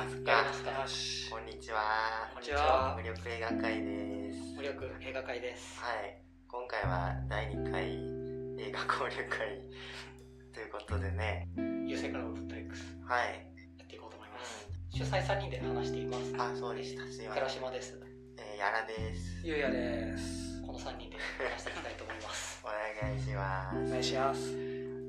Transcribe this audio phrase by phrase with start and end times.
[0.00, 0.44] ますか？
[1.30, 2.30] こんにちは。
[2.32, 2.96] こんにちは。
[2.96, 4.56] 無力映画会です。
[4.56, 5.78] 無力映画会です。
[5.78, 6.16] はい。
[6.48, 7.84] 今回は第2回
[8.56, 9.60] 映画交流会。
[10.54, 11.48] ということでね。
[11.86, 13.44] 優勢からウルトラ X はい。
[13.76, 14.68] やっていこうと思います。
[14.88, 16.32] 主催3人で話しています。
[16.38, 17.04] あそうでした。
[17.04, 17.44] すいません。
[17.44, 18.00] 倉島です。
[18.38, 19.44] えー、やらです。
[19.44, 20.62] ゆうやです。
[20.64, 22.64] この3人で話していきたいと思います。
[22.64, 22.68] お
[23.04, 24.56] 願いしまお願いすします。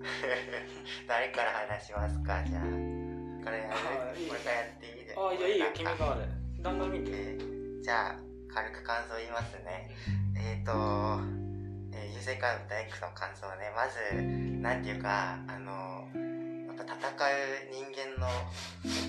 [1.08, 2.44] 誰から話しますか？
[2.44, 2.91] じゃあ
[3.42, 3.74] からやる？
[3.74, 4.86] あいいこれからやって。
[4.86, 6.06] いいであいやいいよ君か。
[6.06, 6.30] らで
[6.62, 8.16] だんだん見てえーじゃあ
[8.54, 9.90] 軽く感想言いますね。
[10.38, 10.72] えーと、
[11.94, 13.74] えー、優勢カウンター X の感想ね。
[13.76, 13.98] まず
[14.62, 16.06] なんていうかあの
[16.68, 18.30] やっぱ戦う人間の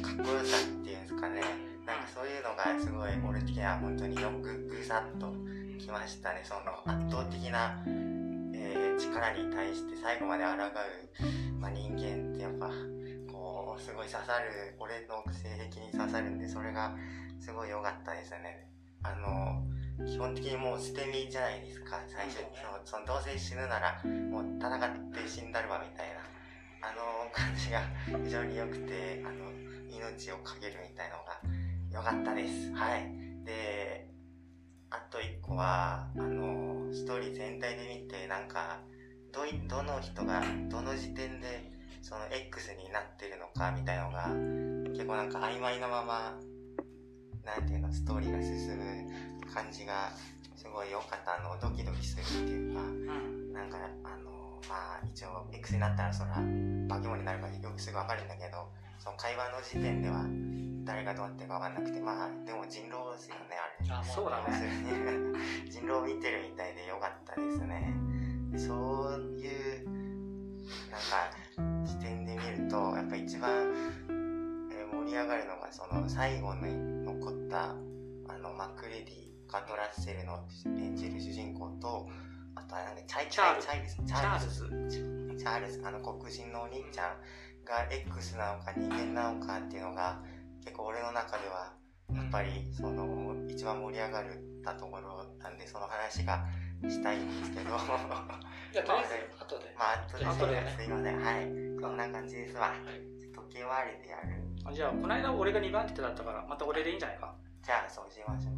[0.00, 1.42] かっこよさっていうんですかね。
[1.84, 5.34] なんかそういうのがすごい俺的には本当によくぐさっと
[5.78, 6.42] きましたね。
[6.44, 7.82] その圧倒的な、
[8.54, 10.56] えー力に対して最後まで抗う、
[11.58, 12.70] まあ、人間ってやっぱ
[13.72, 16.92] こうすごい刺さる俺の性癖に刺さるんでそれが
[17.40, 18.68] すごい良かったですね。
[19.02, 19.64] あの
[20.04, 21.96] 基本的にもう捨て身じゃないですか。
[22.06, 23.96] 最初にそのそのどうせ死ぬなら
[24.28, 26.20] もう戦って死んだるわみたいな。
[26.84, 27.80] あの感じが
[28.24, 29.48] 非常に良くてあの
[29.88, 31.40] 命を懸けるみたいなのが
[31.90, 32.70] 良かったです。
[32.74, 33.08] はい。
[33.46, 34.06] で
[34.90, 38.80] あと一個はあのストーリー全体で見てなんか
[39.32, 41.71] どいどの人がどの時点で
[42.02, 44.26] その X になってるのかみたいなのが
[44.90, 46.34] 結構なんか曖昧なまま
[47.44, 50.10] なんていうのストーリーが進む感じが
[50.56, 51.38] すごい良かった。
[51.38, 53.52] あのドキドキするっていうかうん。
[53.52, 56.42] なんかあのまあ一応 X になったらそら化
[57.00, 60.24] け物になるかよくすぐ分かるんだけどその会話の時点では
[60.84, 63.94] 誰がどうなってるか分かんなくてまあでも人狼ですよねあれ。
[63.94, 64.50] あそうだね。
[65.70, 67.94] 人狼を見てるみたいで良かったですね。
[68.50, 68.74] でそ
[69.16, 70.01] ういう
[70.90, 73.50] なんか視点で見るとやっぱ一番、
[74.10, 77.70] えー盛り上がるのがその最後に残った
[78.28, 80.38] あのマクレディカート・ラッセルの
[80.78, 82.08] 演じる主人公と
[82.54, 83.96] あとはなんかチャイチャイルチャイルズ。
[83.96, 85.38] チチャイルズ。
[85.38, 85.82] チャイルズ。
[85.84, 87.16] あの黒人のお兄ちゃん
[87.64, 90.20] が X なのか人間なのかっていうのが
[90.64, 91.72] 結構俺の中では
[92.14, 94.24] やっぱりその一番盛り上がっ
[94.64, 96.44] たところなんでその話が
[96.90, 97.70] したいんですけど。
[97.70, 97.78] ま
[98.72, 99.74] じゃあとりあえず後で。
[99.76, 100.74] あ後で後でね。
[100.76, 101.22] すいません。
[101.22, 101.80] はい。
[101.80, 102.72] こんな感じですわ。
[103.34, 104.42] 時計回りでやる。
[104.64, 107.34] あじゃあこの間俺が2番手だったからまた俺でいいんじゃないか。
[107.62, 108.50] じゃあそうしましょ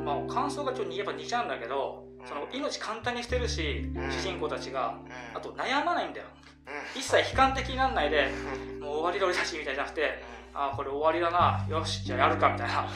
[0.00, 0.02] う。
[0.02, 2.26] まあ感想がちょっとやっぱ似ちゃうんだけどうん。
[2.26, 4.10] その命簡単に捨てるしうん。
[4.10, 4.98] 主人公たちが。
[5.04, 5.36] うん。
[5.36, 6.26] あと悩まないんだよ。
[6.66, 7.00] うん。
[7.00, 8.30] 一切悲観的になんないで
[8.74, 10.22] うんもう終わりだ俺たちみたいじゃなくて
[10.54, 11.66] ああこれ終わりだな。
[11.68, 12.86] よしじゃあやるかみたいな。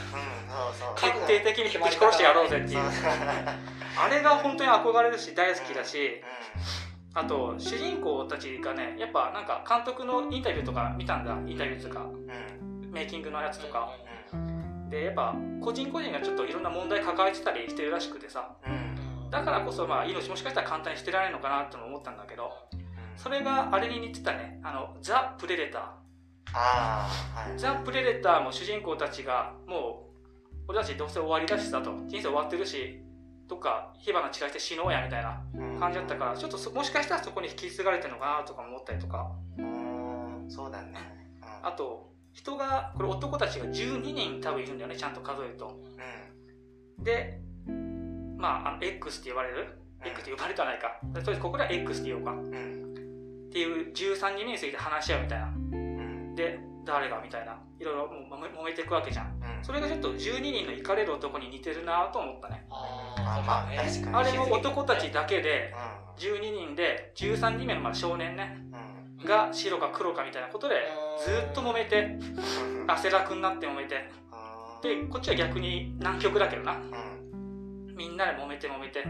[0.95, 6.21] 決定的にぶち殺してやろうぜっていうあれが本当に憧れるし大好きだし。
[6.21, 6.25] う
[7.17, 11.31] あと主人公たちがねやっぱなんか監督のインタビューとか見たんだ。
[11.47, 12.01] インタビューとか。
[12.01, 13.89] んうんメイキングのやつとか。
[14.33, 18.51] うんでやっぱ個人個人がちょっといろんな問題抱えてたりしてるらしくてさ。
[18.65, 19.29] うん。
[19.31, 22.51] だからこそまあ命もしかしたら簡単に捨てられるのかなって思ったんだけど。
[23.17, 24.59] それがあれに似てたね。
[24.63, 25.93] あのザ・プレデタあ
[26.53, 27.51] あはい。
[27.53, 30.09] ーザ・プレデターも主人公たちがも
[30.67, 32.99] う俺たちどうせ終わりだしさと人生終わってるし
[33.47, 35.39] どっか火花散らして死のうやみたいな
[35.79, 39.31] 感じだったからちょっとそもしかしたらそこに引き継がれてるのかなとか思ったりとか。
[39.57, 40.99] うんそうだね。
[41.41, 41.67] うん。
[41.67, 45.79] あと人がこれ男たちが12人多分いるんだよねちゃんと数えると。
[46.99, 47.39] で
[48.37, 49.67] まああの X って呼ばれる
[50.03, 50.99] ？X って呼ばれてはないか。
[51.13, 52.31] とりあえずここでは X って言おうか。
[52.31, 52.43] っうん。
[52.53, 52.85] うん
[53.51, 55.47] ていう13人目について話し合うみたいな。
[55.47, 55.64] うん
[56.35, 59.25] で誰がみたいないろいろもう揉めていくわけじゃん。
[59.25, 59.65] うん。
[59.65, 62.65] それがちょっと12人のイカれる男に似てるなと思ったね。
[62.69, 64.29] ああまあね確かに。
[64.29, 65.73] あれも男たちだけで
[66.17, 69.25] う12人で13人目のまあ少年ねんうん。
[69.25, 70.75] が白か黒かみたいなことで
[71.25, 72.19] ずっと揉めて
[72.87, 74.09] 汗だくになって揉めて。
[74.83, 76.73] でこっちは逆に南極だけどな。
[76.73, 77.95] うん。
[77.95, 79.03] みんなで揉めて揉めて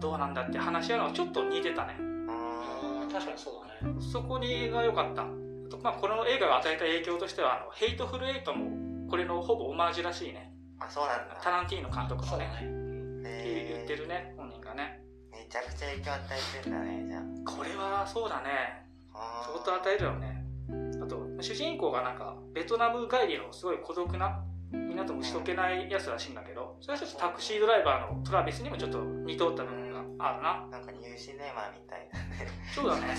[0.00, 1.96] どうなんだって話し合うのはちょっと似てたね。
[1.98, 3.08] うん。
[3.12, 3.94] 確かにそうだね。
[4.00, 5.26] そこにが良かった
[5.82, 10.52] まあこの映画が与えた影響としてはあのヘイトフルエイトもこれのほぼオマージュらしいね。
[10.80, 11.36] あそうなんだ。
[11.42, 15.00] タランティーノ監督のねって言ってへるね本人がね。
[15.32, 16.20] ーめちゃくちゃ影響与
[16.58, 17.22] えてんだねじゃ
[17.56, 18.86] これはそうだね。
[19.14, 20.44] あ相当与えるよね。
[21.02, 30.84] あと主人公がなんかベトナム帰りのすごい孤独なみんなとも打ち解けないやつらしいんだけどそれはちょっとタクシードライバーのトラビスにもちょっと似通った部分があるななん。
[30.84, 33.14] かニューシネマみたいだねそうだね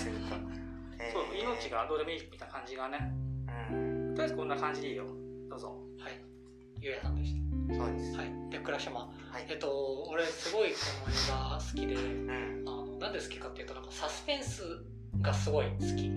[1.12, 2.98] そう命がどうでもいいみたいな感じがね。
[3.70, 4.14] うん。
[4.14, 5.06] とりあえずこんな感じでいいよ。
[5.48, 5.76] どうぞ。
[5.98, 6.20] はい。
[6.80, 7.34] ゆうやさんでし
[7.76, 8.12] そうです。
[8.12, 8.50] たはい。
[8.50, 9.00] で倉島。
[9.00, 9.08] は
[9.38, 9.46] い。
[9.48, 10.76] えっと俺すごいこ
[11.06, 12.64] の映画好きでうん。
[12.66, 14.62] あのなんで好きかっていうとなんかサスペンス
[15.20, 16.08] がすごい好き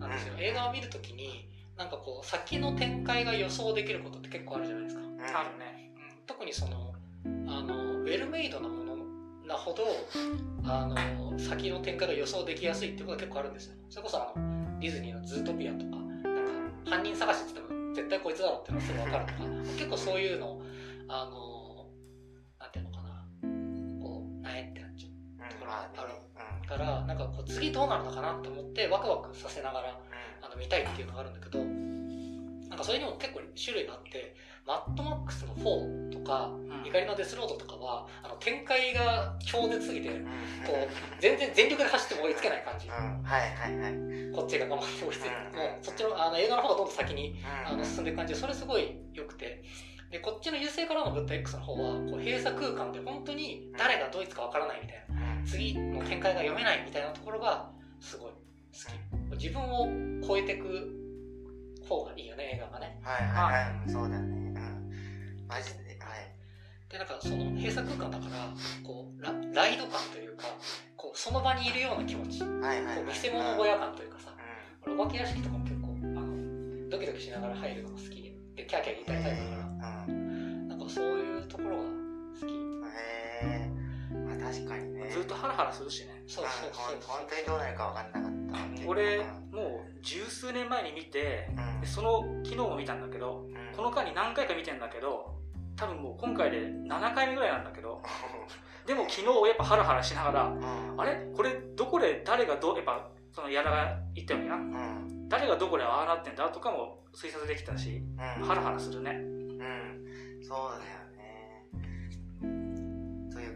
[0.00, 0.40] なんですよ、うん。
[0.40, 5.08] 映画を見るときになんかこう先の展開が予想できることって結構あるじゃないですか、うん。
[5.08, 5.92] あるね。
[5.96, 6.94] うん、特にその
[7.24, 8.83] あのウェルメイドなもの
[9.46, 9.84] なほど
[10.64, 13.74] あの先の展開が予想できやすいってことが結構あるんですよ。
[13.90, 16.22] それこそあのディズニーの「ズートピア」とかなん
[16.84, 19.38] か犯人探しって言っても絶対こいつだろうってのがすぐ分かるとか
[19.76, 20.60] 結構そういうの
[21.08, 21.86] あの
[22.58, 23.24] なんていうのかな。
[24.02, 25.12] こうなえってなっちゃう。
[25.12, 25.88] うんまあね。
[26.62, 26.66] うん。
[26.66, 30.00] からなんかこう次どうなるのかなと思ってワクワクさせながら
[30.42, 31.58] あの見たいっていうのがあるんだけど
[32.74, 34.34] なんかそれにも結構種類があって
[34.66, 36.74] マッドマックスの4とかうん。
[36.84, 40.24] 怒りのデスロードとかはあの展開が超絶すぎてうん。
[40.66, 42.88] こう全然全力で走っても追いつけない感じ。
[42.88, 43.22] うん。
[43.22, 43.92] はいはいはい。
[43.92, 45.56] うんこっちが頑張って追いついてうん。
[45.56, 47.78] もうそっちのあの映画の方がどんどん先にあうん。
[47.78, 49.62] の進んでいく感じでそれすごい良くて。
[50.10, 55.38] でこっちの優勢からの物体 X の方はこう閉鎖空間で本当に誰がドイツかわからないみたいな。
[55.38, 55.46] うん。
[55.46, 59.42] 次の展開が読めないみたいなところがすごい好き。
[59.42, 59.88] 自分を
[60.26, 61.03] 超えていく
[61.86, 63.00] 方がいいよね映画がね。
[63.02, 63.86] はいはいはい。
[63.86, 64.16] うんそうだね。
[64.18, 65.46] うん。
[65.48, 66.30] マジではい。
[66.90, 68.48] でなんかその閉鎖空間だから
[68.82, 70.44] こうラライド感というか
[70.96, 72.40] こうその場にいるような気持ち。
[72.40, 73.02] こはいはいはい。
[73.02, 74.30] う見せ物小屋感というかさ
[74.86, 80.06] う俺お化け屋敷とかも結構あのドキドキしながら入るのが好きでキャーキャー言いたいタイプだから。
[80.06, 80.08] ん。
[80.08, 80.68] うん。
[80.68, 81.82] なんかそういうところが
[82.40, 82.50] 好き。
[82.50, 82.90] へえまあ
[84.44, 85.10] 確かにね。
[85.10, 86.22] ずっとハラハラするしね。
[86.26, 88.88] そうそうそう本当にどうなるか分かんなかった。
[88.88, 89.50] 俺うん。
[89.56, 91.80] もう十数年前に見てうん。
[91.80, 93.76] でその昨日も見たんだけどうん。
[93.76, 95.34] この間に何回か見てんだけど
[95.76, 96.58] 多分もう今回で
[96.88, 98.00] 7回目ぐらいなんだけど
[98.86, 101.00] でも昨日やっぱハラハラしながらうん。
[101.00, 101.26] あれ？
[101.34, 104.56] これどこで誰がどうやっぱその矢田が言ったようにな。
[104.56, 105.28] うん。
[105.28, 108.44] 誰がどこでああなってんだとかも推察できたしうん。
[108.44, 109.10] ハラハラするね。
[109.12, 110.40] うん。
[110.42, 111.03] そうだよ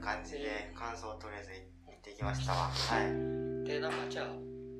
[0.08, 1.50] 感じで感想をとりあえず
[1.86, 2.68] 言ってきましたわ。
[2.72, 3.68] はい。
[3.68, 4.26] でなんかじゃあ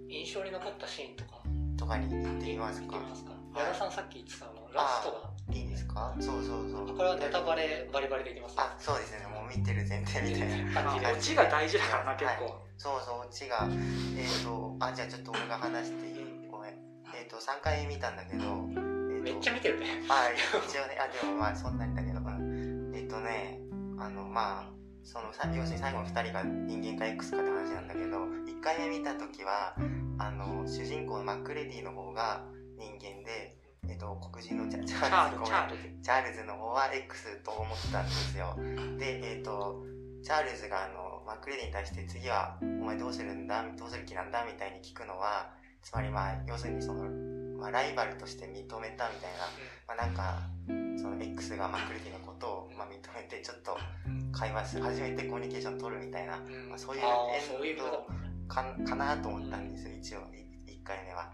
[0.08, 1.44] 印象に残ったシーンとか。
[1.76, 2.86] とかに言ってみますか。
[2.86, 3.32] いきますか。
[3.56, 5.54] 矢田さんさっき言ってたあのラストが。
[5.54, 6.16] いいですか？
[6.20, 6.96] そうそうそう。
[6.96, 9.26] これはネタバレバリバリできますあそうですね。
[9.28, 12.56] もう見てる前提みたいな感じでオチが大事だからな結構。
[12.78, 13.68] そうそうオチが。
[14.16, 16.48] えっ、とあじゃあちょっと俺が話していい？
[16.50, 16.74] ごめん。
[17.14, 18.44] えっ、と3回見たんだけど、
[19.12, 20.00] えめっちゃ見てるね。
[20.08, 20.96] あ一応ね。
[20.96, 22.18] あでもまあそんなにだけど。
[22.20, 22.92] うん。
[22.96, 23.60] えっ、とね
[24.00, 24.77] あのまあ
[25.08, 29.74] そのさ要するに最後の2人が人間か X かって話なんだけど1回目見た時は
[30.18, 32.44] あの主人公のマックレディの方が
[32.76, 33.56] 人間で、
[33.88, 35.44] えっと黒人のチャチチャイルズ。
[36.02, 38.54] チャイルズの方は X と思ったんですよ。
[38.98, 39.82] でえっ、と
[40.22, 43.64] チャイルズがあのマックレディに対して次はお前どうするんだ？
[43.78, 44.44] どうする気なんだ？
[44.44, 45.48] みたいに聞くのは
[45.82, 47.04] つまりまあ要するにその、
[47.58, 49.48] まあ、ライバルとして認めたみたいな。
[49.88, 50.42] まあ、なんか
[50.96, 53.76] その X がマックレディのことを、まあ、認めてちょっと
[54.32, 61.32] 会話する初めてコミュニケーション取るみたいな、うんまあ、そういうあーそういうエンことドかかなと思ったんですよ一応1回目は。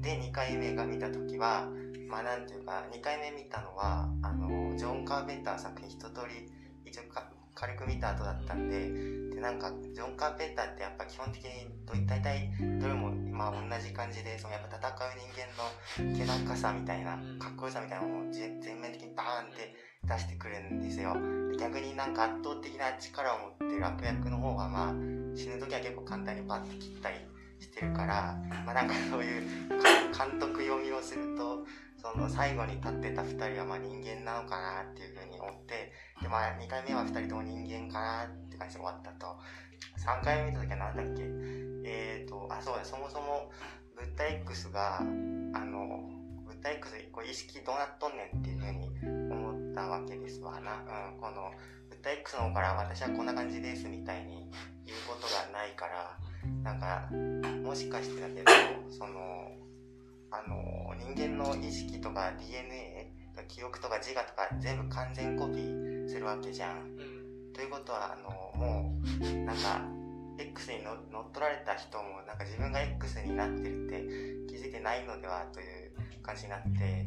[0.00, 1.68] で2回目が見た時は
[2.08, 6.50] まあなんていうか2回目見たのはあのジョン・カーペンター作品一通り
[6.84, 7.24] 一応か
[7.64, 8.92] 軽く見た後だったんで
[9.34, 19.74] でなんかジョン・カーペンターってやっぱ基本的にど大体どれもまあ同じ感じでそのやっぱ戦う人間の気高さみたいなかっこよさみたいなのを全面的にバーンって
[20.04, 21.16] 出してくるんですよ。
[21.50, 24.92] で逆になんか圧倒的な力を持ってる悪役の方がまあ
[25.34, 27.16] 死ぬ時は結構簡単にパッて切ったり
[27.60, 28.36] してるから
[28.66, 29.42] まあなんかそういう
[30.12, 31.64] 監督読みをすると
[32.04, 39.26] その最後に立ってた2人はまあ人間なのかなっていうふうに思ってでまあ2回目は2人とも人間かなって感じで終わったと。
[39.98, 41.22] 3回目見た時は何だっけ？
[41.86, 43.50] えーとあそうだそもそも
[43.96, 45.02] 物体 X があ
[45.64, 46.10] の
[46.44, 50.76] 物体 X こう意識どうなっとんねんっていうふうに思ったわけですわな、
[51.12, 51.52] うん、この
[51.88, 54.50] 物体 X の方から私はこんな感じですみたいに
[54.84, 56.18] 言うことがないから
[56.62, 57.08] なんか
[57.62, 58.50] もしかしてだけど
[58.90, 59.63] その
[60.34, 63.12] あの人間の意識とか DNA
[63.48, 66.96] 記憶とか自我とか全部完全コピーするわけじゃん。
[67.52, 69.80] ということはあのもうなんか
[70.38, 77.06] X に乗っ取られた人もなんか自分が X になってるって気づいてないのではという感じになって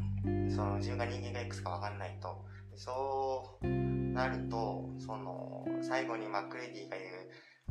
[0.55, 7.11] その自分が人間が X か分かんないとそうなるとその最後にマクレディが言う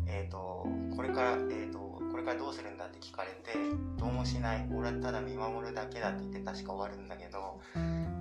[0.06, 3.58] えー、とこれから、えー、とこれからどうするんだって聞かれて
[3.98, 4.68] どうもしない。
[4.74, 7.60] 俺はただ見守るだけだって言って確か終わるんだけど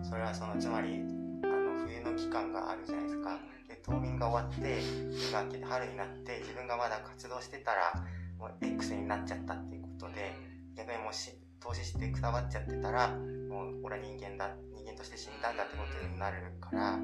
[0.04, 1.02] それはそのつまり
[1.44, 3.38] あの冬の期間があるじゃないですか。
[3.68, 7.94] で冬眠が終わって冬が明けて春になって自分がまだ活動してたら
[8.38, 10.34] もう X になっちゃったっていうことで
[10.76, 16.98] 逆にもし投資してくたばっちゃってたらもう俺は人間だ人間として死んだんだってことになるから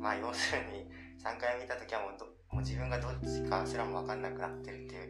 [0.00, 0.84] まあ要するに
[1.22, 5.02] 3回見た時はもうどもう自分がどっちかすらも分かんなくなってるっていう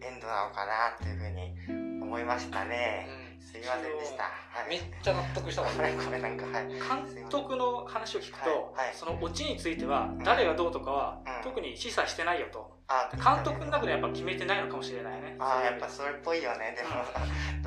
[0.00, 3.08] エンドなのかなっていうふうに思いましたね。
[3.40, 4.24] すいませんでした。
[4.24, 4.68] はい。
[4.68, 6.68] めっちゃ納得したわごめんごめんなんかはい。
[6.68, 16.76] 監督の話を聞くと、はいはいそのオチについては誰がどうとかは、うん特に示唆してないよとあ監督の中でやっぱ決めてないのかもしれないねああやっぱそれっぽいよね。
[16.76, 16.82] で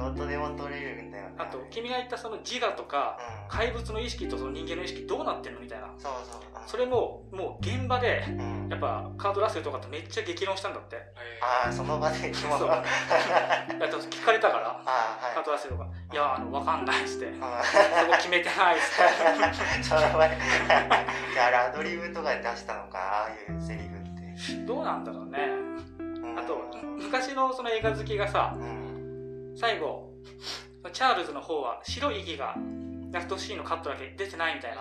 [0.01, 1.35] も どうとでも取れるんだよね。
[1.39, 3.17] あと君が言ったその自我とか
[3.49, 3.57] うん。
[3.57, 6.41] 怪物の意識とその人間の意識どうなってんのみたいなそうそう。
[6.41, 8.67] うんそれももう現場でうん。
[8.69, 10.97] やっぱカート・ラッセルとかとめっちゃ激論したんだって
[11.41, 12.49] ああその場で聞
[14.23, 15.33] かれたから あはい。
[15.33, 17.51] カート・ラッセルが「いやあの分かんない」っつって「うんそこ
[18.17, 20.37] 決めてない」っつって その場で。
[21.33, 24.06] じゃあアドリブとかで出したのかああいうセリフ。
[24.65, 25.49] どうなんだろうね
[25.99, 26.57] うんあと
[26.97, 29.53] 昔のその映画好きがさうん。
[29.55, 30.11] 最後
[30.93, 32.55] チャールズの方は白い息が
[33.11, 34.77] ラストシーンのカットだけ出てないみたいな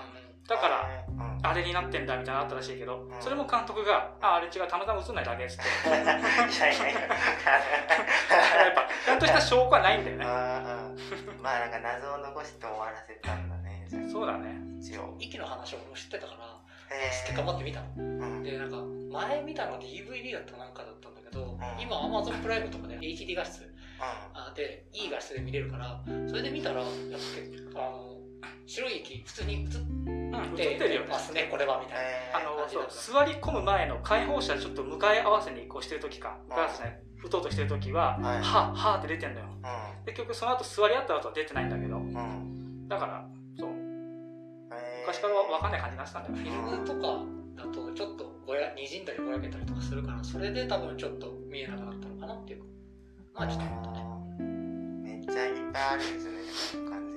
[0.49, 1.27] だからうん。
[1.43, 7.01] あれになってんだみたいなのあったらしいけどうんそれも監督が「ああれ違うたまたま映んないだけ」っつっていやいやいや。
[7.01, 7.07] や
[8.71, 13.87] っぱちゃんとした証拠はないんだよねまあなんか謎を残して終わらせたんだね。
[14.11, 15.15] そうだね一応。
[15.19, 16.39] 息の話を知ってたから
[16.90, 17.87] え知って頑張って見たの。
[17.97, 18.43] うん。
[18.43, 18.76] でなんか
[19.12, 21.59] 前見たの DVD だったなんかだったんだけど、ん。
[21.81, 23.62] 今 Amazon プライムとかで HD 画質。
[23.99, 26.90] あでいい画質で見れるからそれで見たらやっ
[27.73, 28.19] ぱあの
[28.66, 29.69] 白い息普通に映っ
[30.07, 31.07] うん映っててるよね。
[31.09, 38.43] ますねこれはみたいな、えあの座り込む前の解放者ちょっと向かい合わせにこうしてる時かガラスね打とうとしてる時は「はい。
[38.43, 39.47] はは」って出てんのよ。
[39.62, 41.97] ー結局その後座り合った後は出てないんだけど。
[41.97, 42.14] うん。
[42.14, 42.88] うん。
[42.88, 43.26] だから
[45.07, 46.35] 昔から分かんない感じになってたんだよ。
[46.35, 47.23] フねィルムとか
[47.55, 52.61] だとちょっとぼや滲んだりぼやけたりとかするからそれで多分ちょっと見えなくなったのかなっていう。
[52.61, 52.67] か
[53.35, 54.47] まあちょっと思ったね。
[55.03, 56.91] めっちゃいっぱいあるんですね。
[56.91, 57.13] 完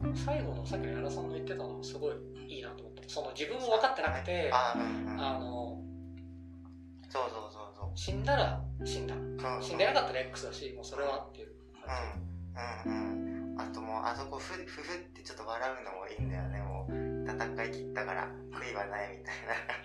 [0.00, 0.16] 全に。
[0.16, 2.14] 最後のさっきの矢田さんの言ってたのはすごい
[2.46, 3.02] いいなと思った。
[3.08, 4.74] その自分も分かってなくてあ。
[5.18, 5.82] あの
[7.10, 7.90] そうそうそうそう。
[7.96, 9.14] 死んだら死んだ。
[9.14, 9.62] そう。
[9.62, 11.48] 死んでなかったら X だしもうそれはっていう
[11.84, 11.90] 感
[12.86, 12.90] じ。
[12.90, 12.94] うん。
[12.94, 13.60] うんうん。
[13.60, 16.73] あともうあそこふふふってちょっと笑うのもいいんだよねもう
[17.54, 19.34] 戦い切ったから悔いはないみたい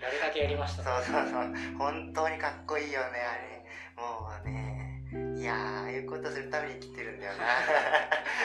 [0.00, 0.06] な。
[0.08, 0.82] やるだけやりました。
[0.82, 1.54] そうそうそう。
[1.78, 3.60] 本当にかっこいいよねあれ。
[3.96, 5.02] もうね
[5.40, 7.32] いやーああいうことするために生きてるんだよ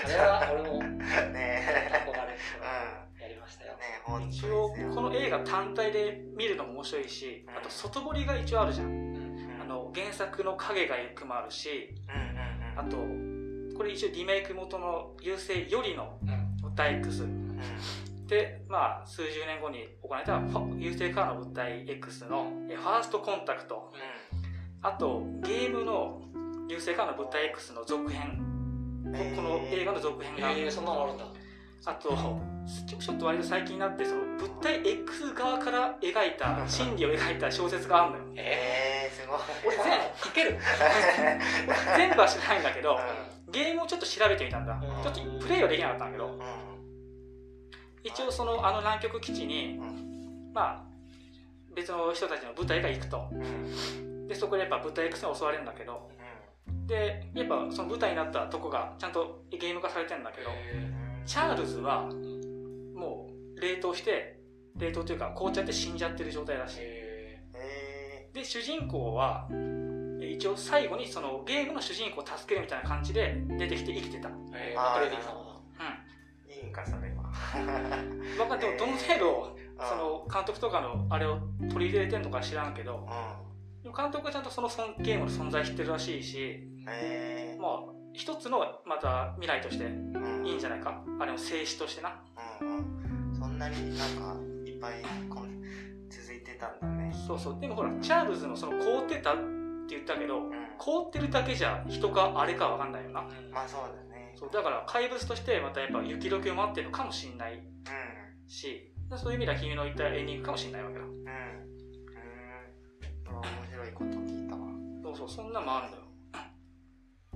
[0.06, 0.88] あれは俺もな
[1.32, 1.64] ね。
[2.06, 3.74] 憧れうてやりましたよ。
[3.76, 8.88] んね本当です一よ応この映画単体で見るのも面白いしあと外堀が一応あるじゃん。
[8.88, 9.60] うん。
[9.62, 16.58] あの原作の影が行くもあるしうんうんあとこれ一応リメイク元の「優勢よりのうん。
[16.62, 17.62] 物体 X うんうん」
[18.28, 20.42] でまあ数十年後に行われた
[20.78, 23.94] 優勢からの物体 X のえファーストコンタクト。
[24.82, 26.22] あとゲームの
[26.68, 28.40] 優勢からの物体 X の続編。
[29.36, 30.52] この映画の続編が。
[30.52, 31.26] えー、そんなのあるんだ。
[31.86, 32.10] あと
[33.00, 38.24] ちょっと割と最近になってその物体 X 側から描いた 心理を描いた小説があるのよ。
[38.38, 39.40] ええーすごい。
[39.68, 40.58] 俺全書ける。
[41.96, 42.96] 全部は知らないんだけど
[43.48, 44.74] うゲームをちょっと調べてみたんだ。
[44.74, 45.04] うん。
[45.04, 46.28] ちょっとプレイはできなかったんだけど。
[46.28, 46.75] ん
[48.06, 50.52] 一応そのあの南極基地にうん。
[50.54, 50.82] まあ
[51.76, 53.28] 別の人たちの部隊が行くと。
[54.28, 56.10] でそこでやっぱ部隊 X に襲われるんだけど。
[56.88, 60.50] でやっぱその舞台になったとこがちゃんとゲーム化されてるんだけど
[61.26, 62.10] チャールズは
[62.96, 64.40] もう冷凍して
[64.78, 66.80] 冷凍というか凍っちゃって死んじゃってる状態らしい。
[66.82, 69.48] ええで主人公は
[70.22, 74.30] え一応最後にそのゲームの主人公を助けるみたいな感じで出てきて生きてた。
[74.30, 75.46] うんー、えー、あーマクレディさん。
[76.50, 77.10] いいんかそれ。
[77.10, 77.15] は
[78.38, 81.40] 分かんでもどの程度その監督とかのあれを
[81.72, 90.48] 取り入れてんのか知らんけどうでも監督はちゃんとその尊ゲームの存在知ってるらしいしんえまあ一つのまた未来としてーうん。
[90.48, 91.04] いいんじゃないか？
[91.20, 92.16] あれの静止としてな。
[92.62, 93.36] うんうん。
[93.38, 94.94] そんなになんかいっぱい
[95.30, 95.62] こん
[96.10, 97.14] 続いてたんだね。
[97.28, 97.60] そうそう。
[97.60, 99.42] でもほらチャールズのその凍ってたって
[99.90, 100.52] 言ったけどうん。
[100.78, 103.20] 凍ってるだけじゃ人かあれか分かんないよな。
[103.20, 108.50] うんまあそうだねそうだから怪物としてまたやっぱ雪解けを待ってるのかもしんないうん。
[108.50, 111.02] しそういう意味では君の言ったエンディングかもしんないわけだ。
[111.02, 111.10] うん。
[111.10, 111.16] うん。
[111.22, 111.30] 面
[113.72, 114.68] 白いこと聞いたわ。
[115.04, 116.04] そうそうそんなのもあるんだよ。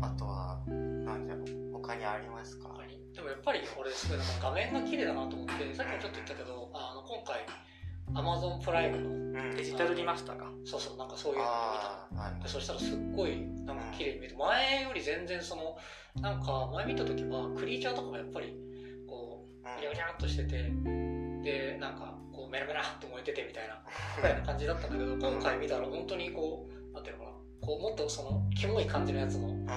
[0.02, 1.46] あとはなんだろう。
[1.74, 2.70] 他にありますか？
[2.70, 3.00] 他に？
[3.14, 7.46] でもやっぱり俺すごいなんか画面が綺麗だなと思ってさっきもちょっと言ったけどあの今回
[8.14, 9.56] Amazon プライムのうん。
[9.56, 10.46] デジタルリマスターか？
[10.66, 11.48] そうそうなんかそういうのを
[12.38, 12.48] 見た。
[12.48, 15.78] そしたらすっごいなんか綺麗に見えて前より全然その
[16.22, 18.54] なんか前見た時はクリーチャーとかもやっぱり
[19.08, 20.72] こうぐにゃぐにゃっとしてて
[21.44, 23.82] でなんかこうメラメラっと燃えててみたいな
[24.18, 29.68] ぐらいな感じだったんだけど今回見たら本当にこうなんていうのかなこうもっとそのキモい感じのやつもうん。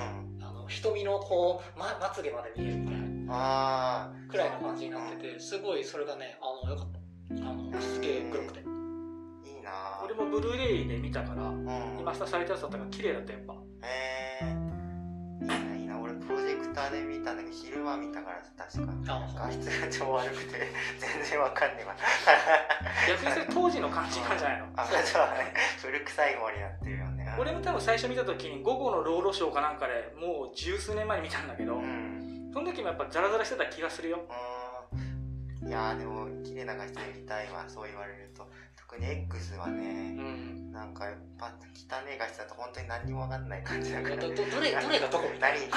[0.41, 6.99] あの瞳のこう、ま、まつげまで見えるみたいなくらいの感じになっててすごいそれがねあのよかった
[7.41, 8.61] あのすげえ黒くて。
[8.61, 10.01] いいな。
[10.05, 11.97] 俺もブルーレイで見たからうん。
[11.99, 13.55] リマスターされたやつだったから綺麗だったやっぱ。
[13.83, 14.45] え。
[14.45, 15.99] ー、いいないいな。
[16.01, 19.33] 俺プロジェクターで見たんだけど昼間見たから確かあ。
[19.47, 21.97] 画質が超悪くて全然わかんねえわ。
[23.09, 24.67] 逆にそれ当時の感じなんじゃないの？
[24.77, 25.55] あそうね。
[25.81, 27.09] 古臭い森になってるよね。
[27.09, 32.51] うん俺も多分最初見た時に午後のロードショーかなんかでもう十数年前に見たんだけど、うん。
[32.53, 34.19] その時もやっぱザラザラしてた気がするよ。
[34.19, 34.23] うん。
[34.23, 34.27] い
[35.73, 38.49] やーでも綺麗な画質で見たいわそう言われると。
[38.77, 40.71] 特に X はうねん。
[40.73, 41.07] なんか
[41.39, 44.17] パッと汚い画質だと本当に何にもわかんない感じだから。
[44.17, 45.67] どどどれどれがどこみたいな。
[45.67, 45.71] ん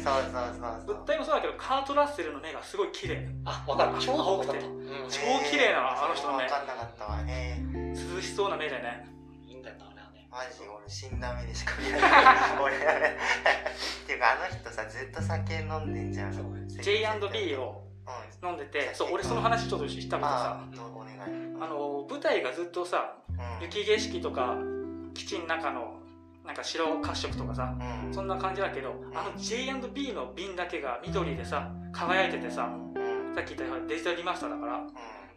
[0.00, 0.94] そうそうそうそう。
[0.94, 3.20] 物体もそうだけどカート・ラッセルの目がすごい綺麗。
[3.42, 3.98] なあ分かる。
[3.98, 4.58] 超青くて。
[4.58, 5.20] うん、超
[5.50, 6.44] 綺麗なのあの人の目。
[6.44, 7.60] 分かんなかったわね。
[8.14, 9.15] 涼しそうな目でね
[10.36, 12.00] マジ俺死んだ目でしか見ない。
[12.60, 12.76] 俺。
[12.76, 12.78] っ
[14.06, 16.68] ていうかあの人さずっと酒飲んでんじゃん。
[16.68, 17.82] J&B を
[18.42, 20.60] うん飲んでてそう俺その話ちょっとしたけどさ。
[21.58, 23.64] あの舞台がずっとさうん。
[23.64, 24.58] 雪景色とか
[25.14, 25.94] 基地の中の
[26.44, 27.74] なんか白褐色とかさ
[28.04, 28.12] うん。
[28.12, 33.34] そんな感じだけどあの J&B の瓶だけが緑でさ輝いててさうん。
[33.34, 34.86] さっき言ったデジタルリマスターだからう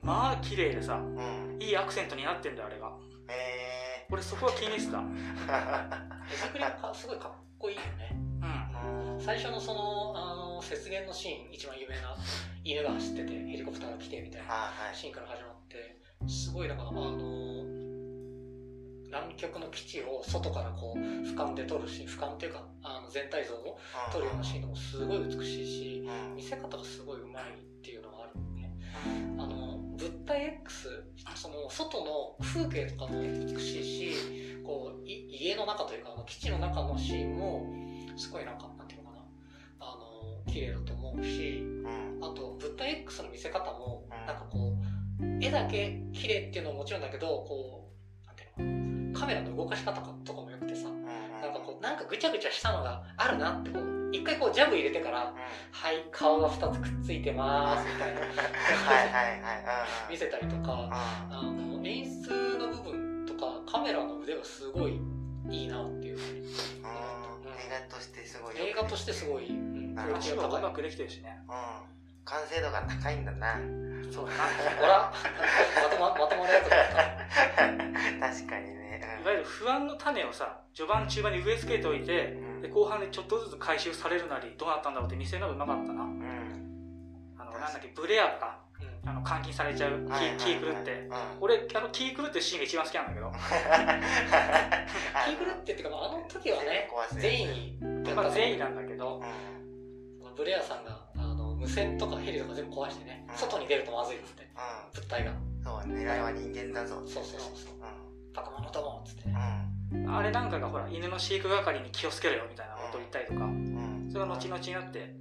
[0.03, 1.57] まあ綺麗でさんうん。
[1.61, 2.91] いいアクセントになってんだよあれが
[3.29, 5.03] え俺そこは気にしてた。
[6.29, 8.15] 手作りがかすごいかっこいいよね。
[8.41, 9.21] うん。
[9.21, 12.15] 最初のそのあの雪原のシーン一番有名な
[12.63, 17.63] 犬が走っててヘリコプターが来てみたいなシーンから始まってすごいなんかあの
[19.07, 23.79] 南極の基地を外からこう俯瞰で撮るし俯瞰っていうかあの全体像を
[24.11, 26.35] 撮るようなシーンもすごい美しいしうん。
[26.35, 29.28] 見せ方がすごい上手いっていうのがあるんでね
[29.99, 31.03] 物体 X
[31.35, 37.65] その外の風景とかも美しいしこうい家の中というかあの基地の中のシーンも
[38.17, 39.21] すごいなんかなんていうのかな。
[39.81, 42.23] あの綺麗だと思うしうん。
[42.23, 44.25] あと物体 X の見せ方もうん。
[44.25, 44.77] なんかこ
[45.21, 47.91] う絵だけ綺麗っていうのももちろんだけどこ
[48.23, 49.19] うなんていうのかな。
[49.19, 50.57] カメラの動かし方とかもよ
[51.49, 55.33] なんかこうなんかぐちゃぐちゃしたのがあるなってこう一回こうジャブ入れてから
[55.71, 58.21] はい顔が2つくっついてますみたいな。
[58.21, 58.31] はい
[59.09, 60.93] はいはい見せたりとかうん。
[60.93, 65.01] あの演出の部分とかカメラの腕がすごい
[65.49, 66.45] いいなっていうふうにうん。
[66.45, 66.53] 映
[67.89, 70.51] 画としてすごい映画としてすごい、うん、クオリテ足ィが高い。
[70.51, 71.39] がうまくできてるしね。
[71.47, 71.55] うん。
[72.25, 73.55] 完成度が高いんだな。
[74.11, 74.27] そう。
[74.27, 74.33] だ
[74.79, 75.11] ほら
[75.81, 78.27] まとままとまるやつだった。
[78.27, 82.61] 確かにいわゆる不安の種をさ序盤中盤に植え付けておいてうん。
[82.61, 86.03] で後半でちょっとずつ回収されるなりどうなったんだろうって見せるのがうまかったな。
[86.03, 87.35] うん。
[87.37, 88.59] あのなんだっけブレアか
[89.03, 89.09] うん。
[89.09, 90.91] あの監禁されちゃうはいはいはいキークルって。
[90.91, 91.13] うん。
[91.41, 93.31] 俺あのキークルってシーンが一番好きなんだけど。
[95.25, 97.77] キーグルってっていうかまああの時はね善意
[98.15, 99.21] まあ善意なんだけど
[100.35, 103.35] ブレアさんがあの無線とかヘリとか全部壊してねうん。
[103.35, 104.47] 外に出るとまずいっつってう
[104.95, 105.31] 物体が。
[105.31, 109.23] んそう狙いは人間だぞそうそうそうそううんバカ者どもっつって。
[110.07, 113.45] あれなんかがほら犬の飼育係に気をつけろよみたいなことを言ったりとか。
[113.45, 114.07] うん。
[114.11, 115.15] それが後々になって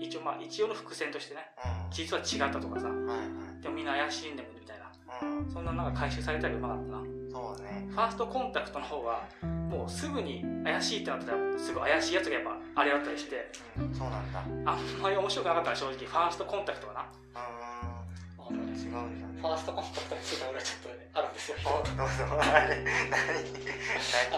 [0.00, 1.90] 一応まあ一応の伏線としてねうん。
[1.90, 2.88] 実は違ったとかさ。
[3.62, 4.90] でもみんな怪しんでるみたいな。
[5.22, 5.50] うん。
[5.50, 7.02] そんなのが回収されたりうまかったな。
[7.30, 7.86] そうね。
[7.90, 13.94] ファーストコンタクトの方はもうすぐに怪しいってなったらすぐ怪しいやつがやっぱあれだったりしてうん。
[13.94, 14.42] そうなんだ。
[14.46, 17.06] うんあんまり面白くなかったな正直ファーストコンタクトはな
[18.54, 19.26] 違うんだ。
[19.28, 21.56] ねファーストコンタクトについて俺はちょっとねあるんですよ。
[21.64, 22.36] おどうぞあ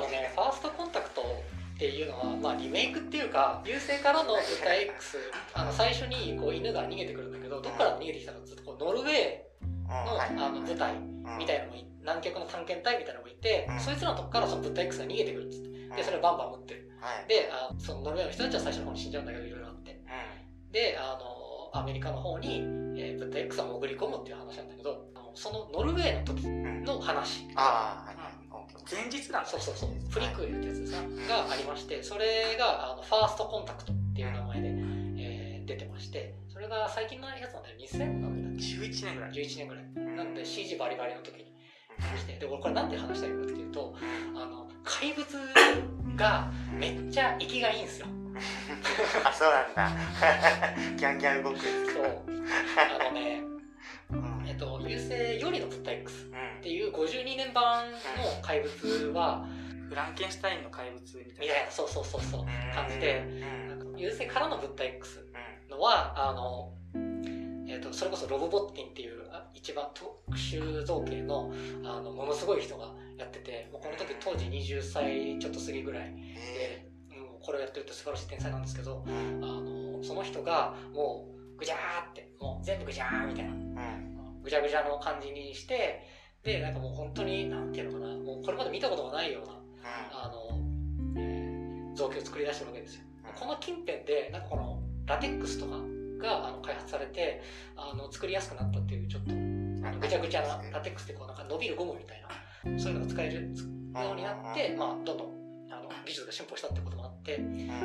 [0.00, 5.16] のねファーストコンタクトっていうのは、まあ、リメイクっていうか流星からの舞台 X
[5.54, 10.28] あの最初にこう犬が逃げてくるんだけどどっから逃げてきたかっていうとこうノルウェーの,、はい。
[10.28, 10.94] あの舞台
[11.38, 13.80] みたいななのもい南極の探検隊みたいなのもいて、うん。
[13.80, 15.70] そいつらのとこからその物体 X が逃げてくるっつって。
[15.96, 16.74] でそれをバンバン撃って。
[16.74, 20.00] るはいであそのノルウェーの人たちは最初の方に死んじゃうんだけどいろいろあって
[21.74, 22.58] のアメリカの方に、
[22.96, 26.64] えー物体 X が潜り込むっていう話なんだけどあのそのノルウェーの時うん。
[26.66, 27.46] うんの話。
[27.56, 28.34] ああはいはい。
[28.50, 29.48] オッケー前日なんだ。
[29.48, 29.90] そうそうそう。
[30.10, 30.96] フリクエルってやつさ
[31.28, 39.32] がありましてそれがあのファーストコンタクトっていう名前で、えー出てましてそれが最近のやつなんだよ2000何年だっ11年ぐらい。
[39.32, 39.84] け11年ぐらい。
[40.16, 41.50] なので CG バリバリの時に。
[42.00, 43.94] 話してで俺これなんで話したいかっていうと
[44.34, 45.26] あの怪物
[46.16, 48.06] がめっちゃ息がいいんですよ
[49.24, 49.90] あそうなんだ。
[50.96, 52.22] ギャンギャン動くそう。
[52.76, 53.42] あのね
[54.10, 54.48] うん。
[54.48, 56.58] えっと優勢よりの物体 X うん。
[56.58, 57.98] っていう52年版の
[58.42, 59.46] 怪物は
[59.88, 61.54] フランケンシュタインの怪物みたいな。
[61.70, 63.22] そうそうそうそう感じで
[63.68, 65.30] なんか優勢からの物体 X
[65.70, 66.72] うのはあの、
[67.68, 71.52] えー、とそれこそロボボッティンっていうあ一番特殊造形の
[71.84, 76.89] あのものすごい人がやっててもうこの時当時20歳ちょっと過ぎぐらいんで、
[77.42, 79.44] これをやってるって素晴らしい天才なんですけどうん。
[79.44, 83.50] あのその人がもうぐじゃーってもう全部ぐじゃーみたいな。
[83.50, 84.42] うん。
[84.42, 86.06] ぐじゃぐじゃの感じにして
[86.42, 89.54] でなんかもう本当になんていうのかなもうこれまで見たことがないような
[90.12, 91.50] あの、えー
[91.94, 93.02] 造形を作り出してるわけですよ。
[93.38, 95.76] この近辺でなんかこのラテックスとか
[96.18, 97.42] があの開発されて
[97.76, 99.34] あの作りやすくなったっていうちょっと
[99.98, 105.18] ぐちゃぐちゃなラテックスってこうなんか伸びるゴムみたいなそういうのが使えるようになって、まあ、どんどん
[105.70, 107.38] あの技術が進歩したってことって、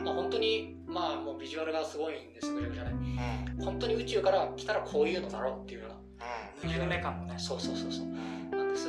[0.04, 2.92] まあ、本当にまあもうビジュアルがすごいんですよぐちゃぐちゃで。
[2.92, 3.64] うん。
[3.64, 5.96] 本当に宇宙から来たらこういうのだろうっていうような。
[5.96, 7.02] うん。
[7.02, 8.06] 感もねそうそうそうそう。
[8.06, 8.50] うん。
[8.52, 8.88] なんです。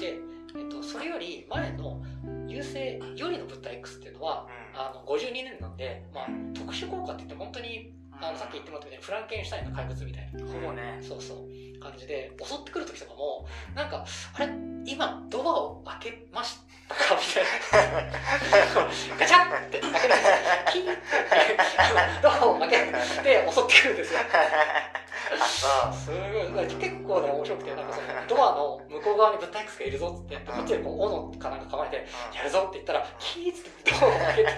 [0.00, 0.18] で、
[0.58, 2.02] えっと、それより前の
[2.48, 10.46] 優勢よりの物体 X っていうのはあの52年なんで、まあ、特殊効果って言って本当にあのさっき言ってもらったみたいにフランケンシュタインの怪物みたいな。
[10.46, 10.98] ほぼね。
[11.02, 11.38] そうそう。
[11.82, 14.04] 感じで襲ってくる時とかもなんか
[14.34, 14.48] あれ
[14.86, 16.56] 今ドアを開けまし
[16.88, 17.16] たか？
[17.16, 17.40] みた
[17.80, 18.10] いな。
[19.18, 20.22] ガチャッって開けるんで。
[20.22, 20.34] すよ
[20.72, 21.02] キーって
[22.22, 22.76] ドアを開け
[23.22, 24.20] て襲ってくるんですよ
[25.38, 26.10] す
[26.52, 26.66] ごい。
[26.66, 34.50] 結構ね面白くてなんかそのドアの向こう側に物体 X がいるぞってこっちでこう斧かなんか構えてやるぞって言ったらキーッつってドアを開けて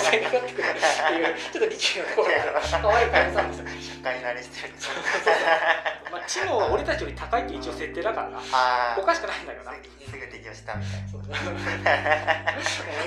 [0.00, 3.66] 襲いかかってくるっていうちょっとリッチなところが可愛い感じなんですよ。
[3.96, 4.74] 社会慣れしてる
[6.12, 9.72] まあ、知能は俺たちより高いって一応設定だからなあおかしくないんだけどな。
[9.72, 11.22] すぐ敵をしたみたいそう。
[11.24, 11.32] そう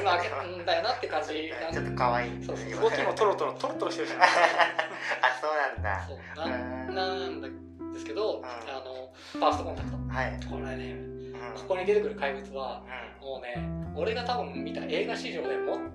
[0.01, 2.81] 今開けたんだよなって感じちょっと可愛いそうそう。
[2.81, 4.21] 動きもトロトロトロトロしてるじゃん。
[4.25, 4.25] あ
[5.39, 6.07] そうなんだ。
[6.07, 6.49] そう。
[6.49, 7.41] なんなん
[7.93, 8.45] ですけど、ん。
[8.45, 9.97] あのファーストコンタクト。
[10.09, 10.39] はい。
[10.49, 11.61] これねうん。
[11.61, 12.83] ここに出てくる怪物は
[13.21, 15.49] うもうね俺が多分見た映画史上で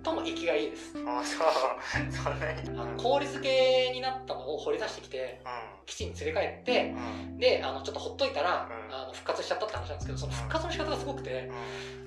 [0.05, 0.99] 最も生きがいいです。
[0.99, 1.47] んあそう。
[2.11, 2.69] そんなに。
[2.71, 5.49] あの氷漬けになったのを掘り出してきてう
[5.87, 6.95] 基地に連れ帰って
[7.39, 8.95] であのちょっとほっといたら、うん。
[8.95, 11.51] あの復活しちゃったって話なんですけどその復活の仕方がすごくて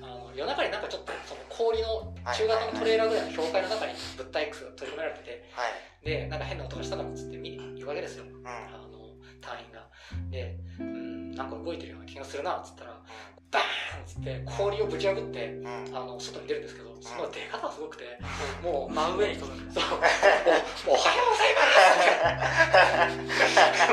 [0.00, 0.04] ん。
[0.04, 6.04] あの夜中になんかちょっとその氷の中型のトレーラーぐらいの氷塊の中に物体 X が閉じ込められててはい。
[6.04, 8.24] でなんか変な音がしたからっつって見に言うわけですよ。
[8.24, 8.83] うん
[9.44, 9.84] 隊員が。
[10.30, 12.90] でうんなんか動いてるような気がするなっつったら
[13.50, 15.60] バーンっつって氷をぶち破って
[15.92, 18.04] あの外に出るんですけどその出方がすごくて
[18.62, 19.86] もう真上に飛ぶんだよ
[20.74, 20.94] そう。
[20.94, 21.64] おおはようございま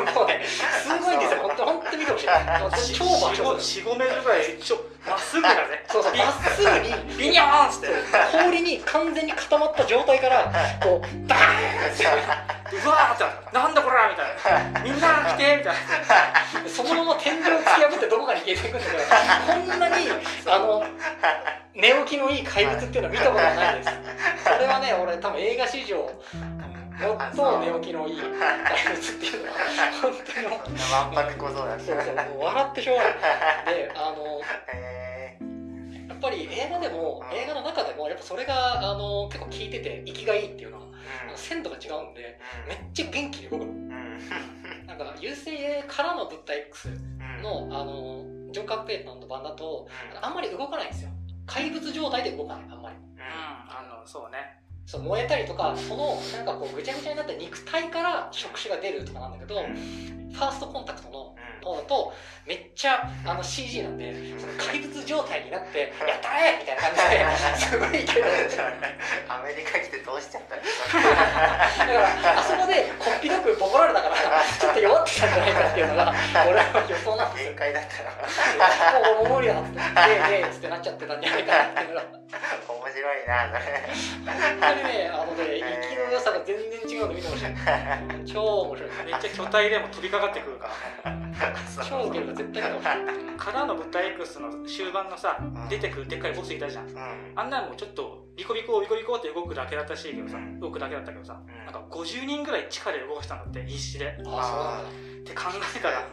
[0.09, 0.15] す。
[0.15, 1.39] もうねすごいんですよ。
[1.41, 2.25] 本当本当に見てほしい。
[2.97, 3.79] 超爆笑す。
[3.81, 4.39] る45メートルぐらい
[5.05, 7.87] まっすぐだぜそうそうまっすぐにビニョーンっつって。
[8.31, 13.67] 氷に完全に固まった状態からこうバーンってうわーってな。
[13.67, 14.79] んだこれみたいな。
[14.81, 16.69] みんな来てみたいな。
[16.69, 18.97] そのまま天井を突き破ってどこかに消えていくんだけど
[19.69, 20.07] こんなに
[20.47, 20.83] あの
[21.75, 23.89] 寝起きのいい怪物っていうのは見たことがないです。
[23.89, 23.95] こ
[24.59, 26.09] れはね俺多分映画史上
[27.01, 28.29] 最も寝起きのいい怪
[28.95, 29.53] 物っていうのは
[30.01, 30.45] 本当に。
[30.45, 33.13] わんぱく小僧だそうそう笑ってしょうがない。
[33.75, 34.41] であの
[36.07, 40.85] やっぱり映画でも映画の中でもやっぱそれがあの結構効いてて生きがいいっていうのは
[41.35, 43.73] 鮮度が違うんでめっちゃ元気に動くの。
[44.87, 47.41] なんか優勢からの物体 X うん。
[47.41, 49.87] のあのジョン・カーペーターの版だと
[50.21, 51.09] あんまり動かないんですよ。
[51.45, 52.95] 怪物状態で動かないあんまり。
[52.95, 53.21] うん。
[53.21, 54.59] あのそうね。
[54.85, 62.13] そう燃えたりとかそのなんかこうぐちゃぐちゃになった肉体から触手が出るとかなんだけど、ファーストコンタクトの方だと
[62.45, 66.91] めっちゃあの CG なんでその怪物状態になって「やったれ!」みたいな感
[67.57, 68.63] じで すごい勢いが出てだ
[69.29, 74.15] アメリカ来てどうしちゃったんですからあそこでこっぴどくボコられたから
[74.59, 76.13] ちょっと弱ってたんじゃないかっていうのが
[76.47, 77.49] 俺は予想なんですよ。
[77.51, 79.69] 限界だったな もう無理だって
[80.31, 82.20] 「でで」っつってなっちゃってたんじゃないかなっていうのが
[82.67, 83.89] 面白いなそれ。
[84.25, 87.45] 本当にねあのね 生きの良さが全然違うの見てほしい。
[88.25, 88.91] 超面白い。
[89.05, 90.67] めっちゃ巨体でも飛びかかってくるか
[91.03, 91.13] ら。
[91.83, 95.67] 超ウケるから絶対見てほしいからの物体 X の終盤のさん。
[95.69, 96.87] 出てくるでっかいボスいたじゃん。
[96.87, 97.33] うん。
[97.35, 100.59] あんなんもちょっとビコビコビコビコって動くだけだったらしいけどさうん。
[100.59, 104.17] 動くだけだったけどさうんなんか50人ぐらい地下で動かしたんだって必死で。
[104.25, 106.03] ああそうなんだって考えたらう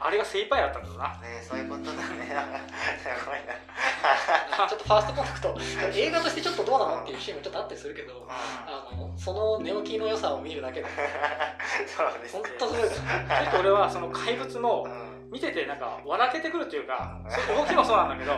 [0.00, 1.08] あれが精一杯だったんだろうな。
[1.18, 1.98] んねそういうことだね。
[2.98, 3.54] すごいな。
[4.68, 5.56] ちょっとファーストコンタクト。
[5.94, 10.86] 映画としてちょっとどうなのっていうシーンもちょっとあったりするけどあのその寝起きの良さを見るだけで。
[11.86, 12.82] そうです本ね当すごい。
[12.82, 15.10] ですちょっと俺はその怪物もうん。
[15.30, 18.32] 見ててなんか笑けてくるというか、そう動きもそうなんだけど、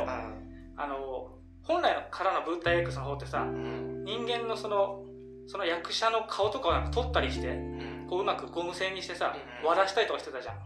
[0.76, 1.30] あの、
[1.62, 4.04] 本来のからの物体 X の方ってさ、うん。
[4.04, 5.02] 人間のその、
[5.46, 10.56] その役者の顔とかをなんか撮ったりして、うんこううまくゴム線にしてさ、うん笑わしたりとかしてたじゃん。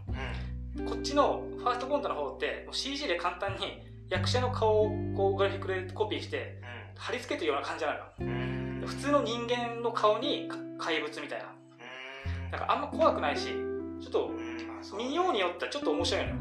[0.79, 6.61] うんこっちのファーストコントの方って、もう CG で簡単に役者の顔をこうグラフィックでコピーして、
[6.97, 8.03] 貼り付けてるような感じなのよ。
[8.19, 11.45] うん普通の人間の顔にか怪物みたいな。
[11.45, 13.47] うんだからあんま怖くないし、
[14.01, 14.31] ちょっと
[14.97, 16.35] 見ようによってはちょっと面白いのよ。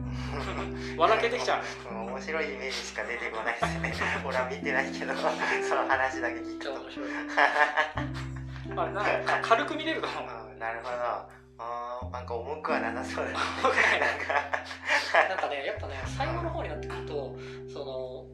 [0.98, 1.94] 笑けてきちゃう。
[1.94, 7.08] うん面白いイメージしか出てこないですね 俺は見てないけどその話だけ聞くと超面白い
[8.74, 10.45] まあ、なんか軽く見れると思う。
[10.56, 10.92] うんなるほど。
[11.58, 13.36] あーなんか重くはなさそうだね。
[15.28, 15.48] なんか。
[15.48, 17.36] ねやっぱね最後の方になってくると
[17.72, 18.26] その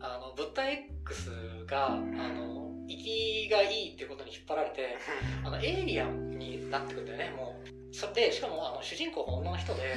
[0.00, 1.30] あの物体 X
[1.66, 4.96] があの生きがいいっていうことに引っ張られて、
[5.42, 7.94] あの、エイリアンになってくんだよね、もう。
[7.94, 9.94] それで、しかも、あの、主人公が女の人で、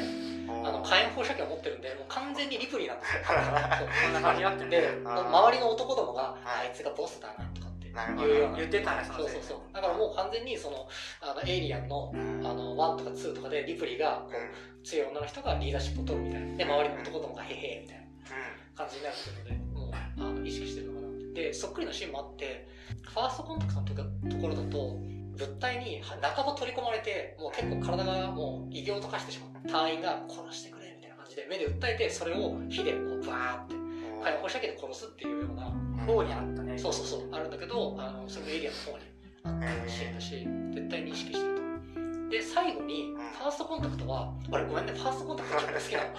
[0.47, 3.21] あの、火炎放射器を持ってるんで、もう完全にリプリーなんですよ。
[3.27, 4.87] こんな感じになってんで、ね。
[5.03, 6.67] 周りの男どもが、はい。
[6.69, 7.67] あいつがボスだなとか
[7.97, 8.55] な。
[8.55, 9.73] 言ってたね、そうそうそう。
[9.73, 10.87] だからもう完全にその、
[11.21, 16.57] あの、エイリアンの、うんあの、1とか2とかでリプリーが、こう、強い女の人がリーダーシップを取るみたいな。
[16.57, 18.05] で、周りの男どもがへへみたいな
[18.75, 21.33] 感じになるっていうので、もう、あの、意識してるのかな。
[21.33, 22.67] で、そっくりのシーンもあって、
[23.03, 24.97] ファーストコンタクトのとこところだと、
[25.37, 33.86] 物体に半ば取り込まれて、もう結構体がもう異形と化してしまった隊員が殺してくれみたいな感じで、目で訴えて、それを火でこう、バーって、
[34.31, 35.71] うん火炎放射器で殺すっていうような、
[36.05, 36.77] 方にあったね。
[36.77, 39.03] そうそうそう、あるんだけど、あの、それもエリアの方に
[39.43, 40.11] あったシー。
[40.11, 42.29] ンだし、絶対に意識してると。
[42.29, 43.15] で、最後に、ん。
[43.15, 46.15] ファーストコンタクトは、あれごめんね、ファーストコンタクト結構好きなの。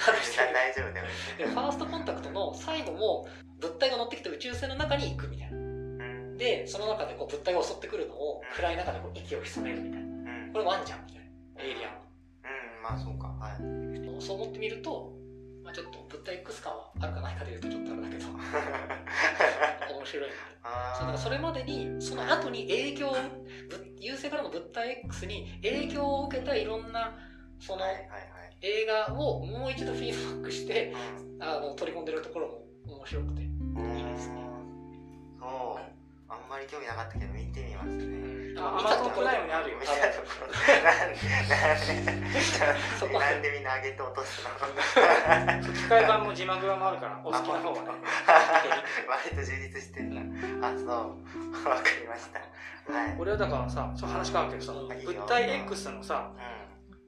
[0.00, 1.06] 話大丈夫だよ。
[1.38, 3.28] で、ファーストコンタクトの最後も、
[3.60, 5.56] 物体が乗ってきて宇宙船の中に行くみたいな。
[5.56, 6.36] うん。
[6.38, 10.06] で、その中でこう物体が襲ってくるのを、暗い中でこう息を潜めるみたいな。
[10.06, 10.52] うん。
[10.52, 11.22] これワンじゃんみたい
[11.56, 11.62] な。
[11.62, 12.82] エイリアンうん。
[12.82, 13.28] まあそうか。
[13.28, 13.62] はい。
[13.62, 14.20] の。
[14.20, 15.12] そう思ってみると、
[15.70, 18.26] まあちょっと物体 X 感はあるかないかで言うとちょっとあれだけど、
[19.96, 20.30] 面白い。
[20.30, 23.16] そうだからそれまでにその後に影響
[23.98, 27.16] 優勢からの物体 X に影響を受けたいろんな
[27.60, 27.84] その
[28.60, 31.42] 映画をもう一度フィードバックしてうん。
[31.42, 32.48] あの取り込んでるところ
[32.86, 33.46] も面白くて、う
[33.80, 33.98] ん。
[33.98, 34.34] いいですね
[35.38, 35.99] そう
[36.30, 38.54] あんまり興味なかったけど見てみますね。
[38.56, 39.78] あアマゾンプライムにあるよ。
[39.80, 41.18] 見たところなんで
[42.98, 43.18] そこ。
[43.18, 44.54] なんでみんな上げて落とすの？
[44.54, 47.90] 吹き替え版も字幕版もあるから、お好きな方はね。
[49.10, 50.88] 割と充実してるなあそう
[51.68, 52.38] わかりました。
[52.92, 53.16] はい。
[53.18, 56.30] 俺はだからさ、ちょっと話変わるけどさ、物体 X のさ、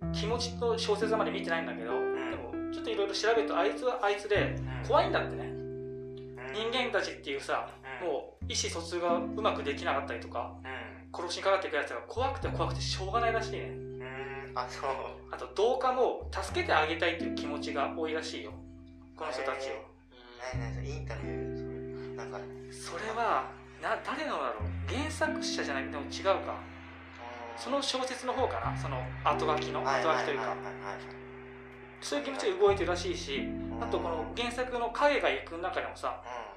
[0.02, 2.30] う気持ちと小説まで見てないんだけど、ん。
[2.30, 5.44] でもちょっといろいろ調べると、あいつはあいつでん怖いんだってね。
[5.44, 6.52] うん。
[6.52, 7.68] 人間たちっていうさ、
[8.02, 8.08] うん。
[8.08, 10.66] もう意思疎通がうまくできなかったりとか、う
[11.14, 13.68] 殺しにかかっていくやつが怖くて怖くてしょうがないらしいね。
[13.68, 14.52] んうん。
[14.54, 14.90] あそう。
[15.30, 18.52] あと、同化も助けてあげたいっていう気持ちが多いらしいよ。
[19.16, 19.92] この人たちを。
[20.54, 22.38] 何何インタビューなんか。
[22.70, 23.50] それは、
[23.82, 26.56] な、誰のだろう原作者じゃないでも違うか。
[27.56, 28.76] その小説の方かな。
[28.76, 30.56] その後書きの後書きというか。
[32.00, 33.48] そういう気持ちが動いてるらしいし、
[33.80, 36.51] あとこの原作の影が行く中でもさ、その、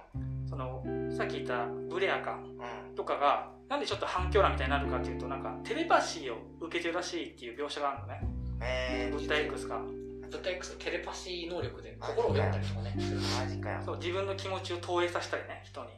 [1.15, 8.21] さっき言ったブレアかうんうんとかが、なんでちょっと反響欄みたいになるかっていうと、なんかテレパシーを受けてるらしいっていう描写があるのね。
[8.61, 9.79] えー物体 X が。
[9.79, 12.95] 物体 X テレパシー能力で心を読んだりとかね
[13.39, 15.89] マジかよそう、自分の気持ちを投影させたりね、人に。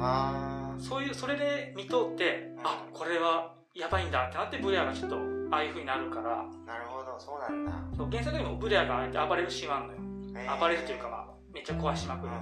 [0.00, 5.16] あそういう、それで見通って、あ、これはやばいんだってなってブレアがちょっと、
[5.50, 10.00] ああいう風になるから、ーなるほどそうなんだそう原作にもブレアがああやって暴れるシーンはあるのよ。
[10.36, 12.32] えー暴れるというかまあ、めっちゃ壊しまくる。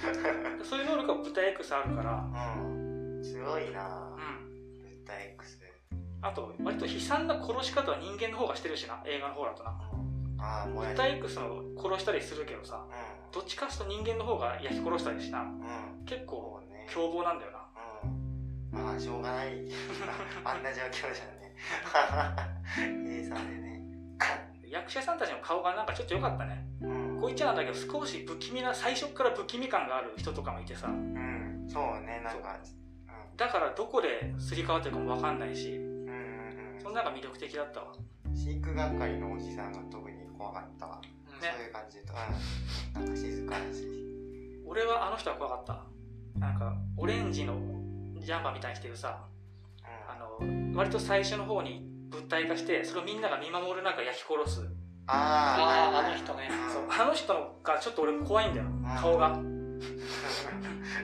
[0.64, 2.64] そういう能力が物体 X あるから、うん。
[2.64, 4.08] うんすごいな。
[4.16, 4.78] うん。
[4.82, 5.58] 物体 X
[6.22, 9.70] あと、割と悲惨な殺し方は人間の方がしてるしな、映画の方だとな。
[10.42, 16.04] ああもうや物体 X の殺したりするけどさ、うどっちかと人間の方が焼き殺したりしな、んうん。
[16.06, 16.86] 結構ね。
[16.90, 17.58] 凶暴なんだよな。
[18.04, 18.84] うん。
[18.84, 19.64] まあしょうがない。
[20.44, 21.54] あんな状況じゃね。
[23.06, 23.82] A さんでね。
[24.68, 26.69] 役者さんたちの顔がなんかちょっと良かったね。
[27.20, 32.58] うんこう言っちゃなんだけど、少し不気味な、最初から不気味感がある人とかもいてさ、うんそうねなんか
[33.36, 36.80] だからどこですり替わってるかもわかんないし、うんうんうん。
[36.82, 37.92] そんなのが魅力的だったわ。
[38.34, 42.12] 飼育係のおじさんが特に怖かったわ、うんそういう感じと。
[42.12, 43.06] うん。
[43.06, 43.86] なんか静かだし。
[44.66, 46.38] 俺はあの人は怖かった。
[46.38, 47.54] なんか、オレンジの
[48.20, 49.24] ジャンパーみたいに着てるさ、
[49.82, 54.68] あの、割と最初の方に物体化して、それをみんなが見守る中焼き殺す。
[55.12, 56.50] ああーあの人ね。
[56.72, 58.66] そう、あの人がちょっと俺怖いんだよ、
[59.00, 59.30] 顔が。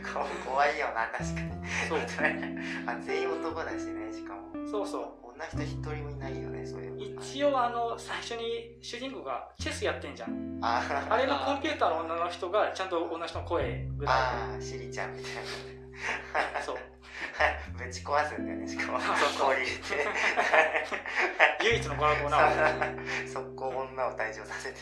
[0.02, 1.50] 顔怖いよな確かに。
[1.88, 1.98] そう、
[2.86, 4.68] あ全員男だしねしかも。
[4.70, 5.26] そうそう。
[5.36, 10.58] 女人一人もいないよねそういう一応あの、最初に主人公がチェスやってんじゃん。
[10.62, 15.75] ああれのコンピューターの女の人がちゃんと女の人の声ぐらいああシリちゃんみたいなで。
[16.64, 16.76] そう。
[17.76, 19.00] ぶち壊すんだよねしかも。
[19.00, 19.82] そうそう氷入れて。
[21.64, 23.26] 唯一の子の子なの。
[23.26, 24.78] 速攻女を退場させて。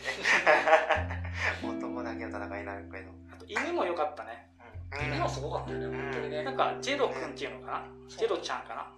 [1.62, 4.48] 男だけの戦いになるけど、あと犬も良かったね。
[4.98, 5.06] うん。
[5.06, 6.42] 犬はすごかったよね本当にね。
[6.44, 7.86] なんか、ジェド君っていうのかな？
[8.08, 8.92] ジェドちゃんかな？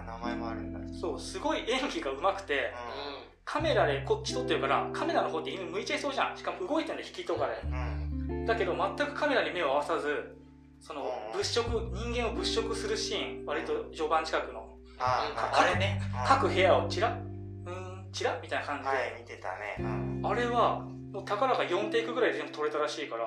[0.00, 0.78] あ名前もあるんだ。
[0.78, 2.74] うんそう、すごい演技が上手くて、
[3.44, 6.36] カメラでこっち撮ってるから、カメラの方って犬向いちゃいそうじゃん。
[6.36, 7.60] しかも動いてるんだ、引きとかで。
[7.64, 8.46] うん。
[8.46, 10.36] だけど、全くカメラに目を合わさず、
[10.80, 17.70] そのうん物色、人間を物色するシーン、割と序盤近くの、ああれね各部屋をチラッ、うー
[18.08, 19.76] ん、チラッみたいな感じで、はい見てたね。
[19.80, 20.22] うん。
[20.24, 20.80] あれは、
[21.12, 23.26] もうたかだか4テイクぐらいで全部撮れたらしいから、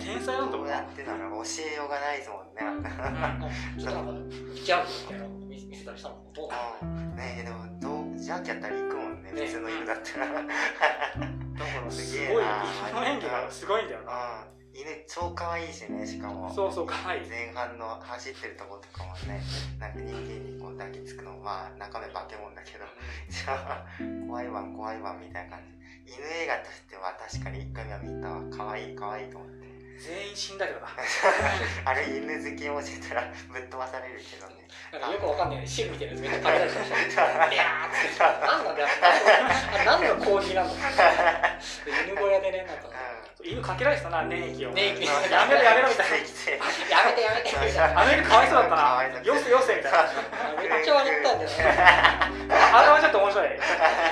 [0.00, 0.66] 天才なんだもん。
[0.66, 2.62] などうやってなの教えようがないですもんね。
[2.64, 2.82] なん。
[2.82, 9.46] かちょっとなんかジャンプみたいなの見見せたりしたのどうなのうんねえでもどうジャーキやったら行くもんねね。
[9.46, 10.26] 普通の犬だったら。
[10.32, 10.46] だか
[11.84, 12.44] らすごい
[12.90, 14.12] 犬の演技がすごいんだよな。
[14.50, 16.52] うん犬超可愛いしねしかも。
[16.52, 16.92] そうそういい。
[17.28, 19.40] 前半の走ってるとことかもね
[19.80, 22.84] なんか人間にこう抱きつくのもまあ中身化け物だけど。
[23.30, 23.86] じゃあ
[24.28, 25.64] 怖いわん怖いわんみたいな感
[26.04, 26.12] じ。
[26.12, 28.42] 犬映画としては確かに一回目は見たわ。
[28.52, 29.66] 可愛い可愛いと思って
[29.98, 30.88] 全員死んだけどな
[31.84, 34.66] あれ犬好きに教えたらぶっ飛ばされるけどね。
[34.92, 38.88] なんかよくわかんない汁みたいなやつめっちゃ食べたりしたいやーって何なんだよ
[39.72, 40.72] あれ何のコーヒーなんだ
[42.06, 42.90] 犬小屋でねなんか
[43.42, 51.56] 犬かけられてたな粘液を粘液やめろやめろみたいなやめてやめてみたいなあの犬かわいそうだったなよせよせみたいなめっちゃ笑ったんだよね
[52.50, 53.48] あれはちょっと面白い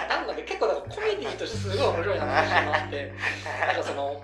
[0.09, 3.13] なんだっけ結構なんかコメディとしてすごい面白いなって話があって
[3.67, 4.23] なんかその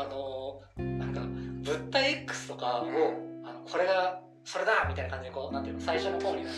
[0.00, 2.86] あのなんか物体 X とかを
[3.44, 6.54] あのこれがそれだみたいな感じでこうなんていうの最初の方になん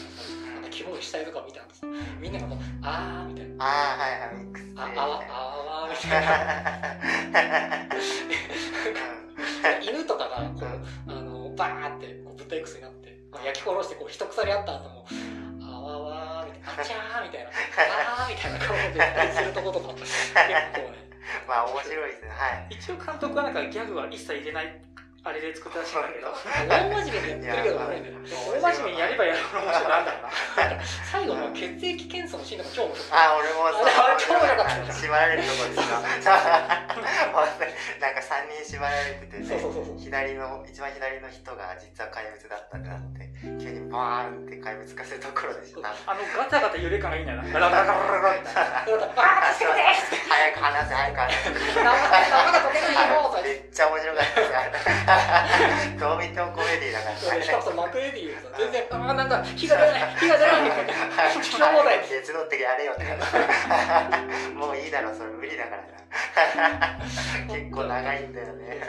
[0.64, 1.83] かキモい死体とかを見たんです
[2.20, 3.64] みんながこうあーみたいな。
[3.64, 5.33] ああはいはいミックスでああわあ
[5.83, 6.11] わみたい
[7.37, 7.42] な。
[9.83, 10.68] 犬とかがこう
[11.11, 15.07] あのバーってこう物体 X になって焼き殺してこう一鎖あった後も
[15.62, 16.83] あわわーみたいな。
[16.83, 17.51] あちゃーみたいな。
[17.53, 20.38] あーみたいな顔で絶対するとことか結構
[20.90, 21.06] ね
[21.49, 22.29] まあ面白いですね。
[22.31, 22.67] はい。
[22.71, 24.81] 一応監督はなんかギャグは一切入れない
[25.27, 26.31] あれで作ったらしいんだけど。
[26.71, 30.12] 大真面目にやってるけど大真面目にやればやるほど面白いなんだ。
[30.15, 30.23] ろう。
[30.23, 33.91] な最後の血液検査のシーンとか超面白いあ俺もそう。
[33.91, 35.99] あれ超面白かった縛られるとこですか
[37.99, 39.59] なんか3人縛られててね
[39.99, 43.27] 左の一番左の人が実は怪物だったってなって
[43.59, 49.83] 急にバーンって怪物化するところでしたあのガタガタ揺れ感がいいんだよなガラガラガラガラみたいなだからあー助けて
[50.31, 51.51] 早く話せ早く話せ
[53.43, 54.53] めっちゃ面白かったです
[55.98, 61.42] どう見てもコメディだからしかもそのマクエディさ全然あーなんか火が出ない 火が出ないみたいな。
[61.42, 61.94] しょうもな。
[61.96, 63.05] い手伝ってやれよって。
[64.55, 66.98] もういいだろそれ無理だからな。
[67.55, 68.81] 結構長いんだよね。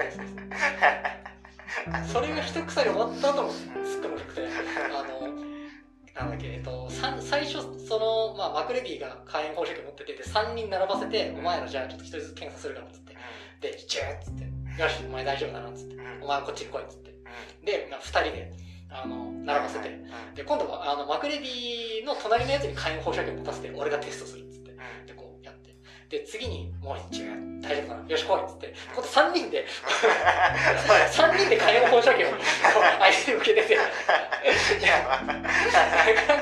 [2.11, 4.41] それが一鎖終わった後もすっごい面白くて。
[4.41, 5.47] あの
[6.17, 13.15] なんだっけ、えっと、最初その、まあ、マクレディが火炎放射器持っててで3人並ばせて「お前らじゃあちょっと一人ずつ検査するから」っつって。
[13.61, 17.11] で「チュー」っつって「よしお前大丈夫だな」っつって「お前こっちに来い」っつって。
[17.63, 18.51] で、まあ、2人で
[18.89, 19.97] あの並ばせて。
[20.35, 24.71] で今度はあのマクレディの隣のやつに火炎放射器を持たせて俺がテストするっつって。
[25.07, 25.75] でこうやって。
[26.09, 27.25] で次にもう一応
[27.61, 28.07] 大丈夫かな。
[28.07, 28.73] よし来いっつって。
[28.93, 29.65] 今度3人で
[31.11, 32.41] 3人で火炎放射器をこう
[32.99, 33.77] 相手に向けてて。
[33.77, 33.87] なん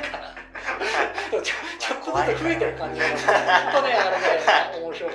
[0.02, 0.36] か
[1.32, 1.42] ちょ
[1.80, 3.18] ちょっとずつ増えてる感じが本
[3.74, 4.24] 当ねあれね
[4.82, 5.14] 面白い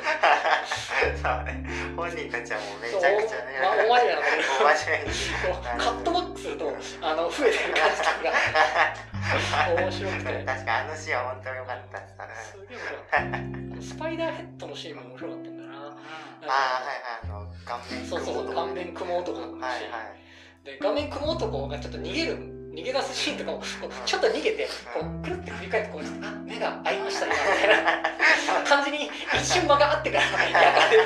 [1.17, 1.45] そう。
[1.45, 1.65] ね
[1.97, 3.59] 本人たちはもうめちゃくちゃね。
[3.63, 10.45] ま大真面目なんだけどカットバックするとあの増えてる感じとかが 面白くて。
[10.45, 12.03] 確かにあのシーンは本当に良かったっ
[12.43, 13.83] すすげえ面白かった。
[13.83, 15.77] スパイダーヘッドのシーンも面白かったんだよな。
[15.77, 20.65] ああはいはいあの顔面そうそうそう顔面雲男のシーン、はいはい。
[20.65, 23.63] で画面雲男がちょっと逃げる逃げ出すシーンとかも
[24.07, 31.03] ちょっと逃げてこうくるって振り返ってこうあ目が合いました今みたいな感じに一瞬間があってから焼かれる。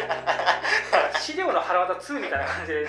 [1.21, 2.81] 資料の腹渡2みたいな感じで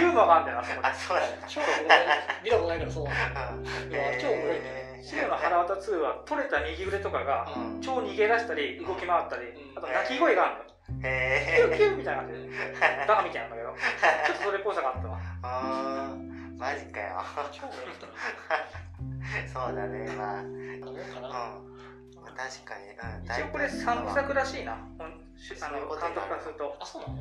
[0.00, 1.98] ユーモアがあるんだよなそこにあそうだ超おもろい。
[2.44, 3.50] 見たことないからそうなんだ。
[3.50, 3.92] うん。
[3.92, 4.60] いや超おもろいね。
[4.62, 5.04] へー。
[5.04, 7.80] 資料の腹渡2は取れた右腕とかがうん。
[7.82, 9.78] 超逃げ出したり動き回ったりうん。
[9.78, 10.66] あと鳴き声があるの。
[10.86, 12.48] キュへーキューみたいな感じで
[13.08, 15.18] バカみたいなんだけどちょっとそれっぽさがあったわ。
[15.42, 17.20] あーマジかよ。
[19.52, 20.42] そうだねまあ。
[20.42, 20.78] うん。
[22.36, 22.84] 確かに。
[22.92, 23.24] うん。
[23.24, 24.72] 一応これ3部作らしいな。
[24.72, 24.82] あの
[26.00, 26.76] 監督からすると。
[26.80, 27.16] あそうなの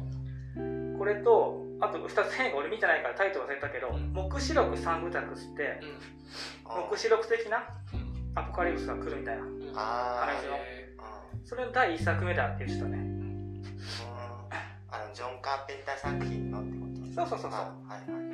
[0.97, 5.81] これとあと2つ変が俺見てないからタイトル忘れたけどうん「黙示録3部作」っつって
[6.63, 8.31] 黙示録的なうん。
[8.35, 9.51] アポカリプスが来るみたいな話
[10.47, 10.95] のへ
[11.43, 12.97] それの第1作目だって言ってたね。
[12.97, 13.61] うん。
[14.89, 17.27] あのジョン・カーペンター作品のってこと？
[17.27, 17.61] そうそうそうそう。
[17.61, 18.23] あはいはい。
[18.23, 18.24] え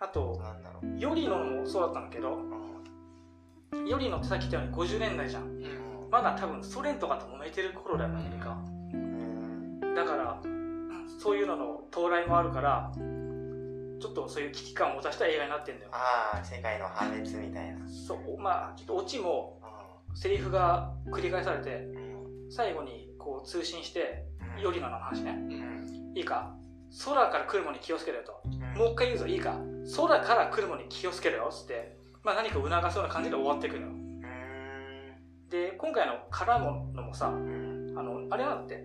[0.00, 0.98] あとー、なんだろう。
[0.98, 2.34] ヨリノもそうだったんだけど
[3.72, 5.42] うんヨリノってさっき言ったように50年代じゃん。
[5.44, 5.64] ーうん。
[5.64, 9.94] うんまだ多分ソ連とかと揉めてる頃だよねアメリカうん。
[9.94, 10.40] だから
[11.22, 15.90] そういうのの到来もあるからちょっとそういう危機感を持たせた映画になってんだよ。
[15.92, 17.88] ああ世界の破滅みたいな。
[17.88, 19.60] そうまあちょっとオチも
[20.12, 21.86] うセリフが繰り返されて
[22.48, 24.24] 最後にこう通信して
[24.56, 24.62] うん。
[24.62, 25.32] ヨリノの話ね。
[25.32, 26.12] うん。
[26.16, 26.56] いいか。
[27.04, 28.40] 空から来るものに気をつけろよと。
[28.46, 28.78] うん。
[28.78, 29.60] もう一回言うぞいいか
[29.96, 33.88] 空から来るものに気をつけろよっつって、まあ、何か促すような感じで終わっていくのよ。
[35.48, 38.84] うで今回の絡むのもさあのあれなんだって。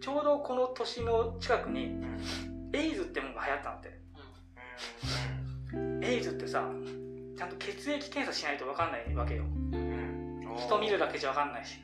[0.00, 2.20] ちょうどこの年の近くにうん。
[2.72, 3.72] エイズってものが流行ったん。
[3.74, 4.00] だって
[6.06, 6.64] エイズってさ
[7.36, 9.44] ちゃんと血液検査しないと分かんないわけよ。
[10.56, 11.78] 人見るだけじゃ分かんないし。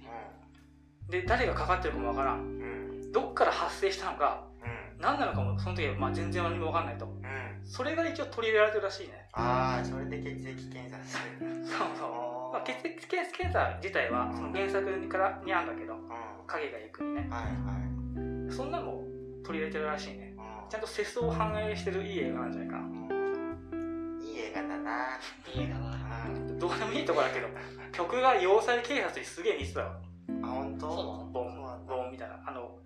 [1.11, 3.13] で誰がかかってるかも分からん。
[3.13, 4.56] どっから発生したのかうん
[4.99, 7.07] 何なのかもその時はまあ全然何も分かんないと。
[7.07, 7.67] うん。
[7.67, 9.29] それが一応取り入れられてるらしいね。
[9.33, 11.67] ああそれで血液検査する。
[11.67, 16.01] そうそう、おまあ、血液検検査自体はその原作からにあるんだけどうん。
[16.47, 17.29] 影が行くにね。
[17.29, 18.53] はいはい。
[18.53, 19.05] そんなのも
[19.45, 20.35] 取り入れてるらしいね。
[20.37, 20.71] うん。
[20.71, 22.83] ちゃんと世相を反映してるいい映画なんじゃないかな。
[22.83, 24.21] うん。
[24.23, 25.19] いい映画だな。
[25.55, 26.59] いい映画だうん。
[26.59, 27.49] どうでもいいとこだけど
[27.93, 30.01] 曲が要塞警察にすげえ似てたわ。
[30.43, 30.89] あ本当？
[30.89, 31.31] そうなの。
[31.33, 32.41] ボンボンみたいな。
[32.47, 32.79] あの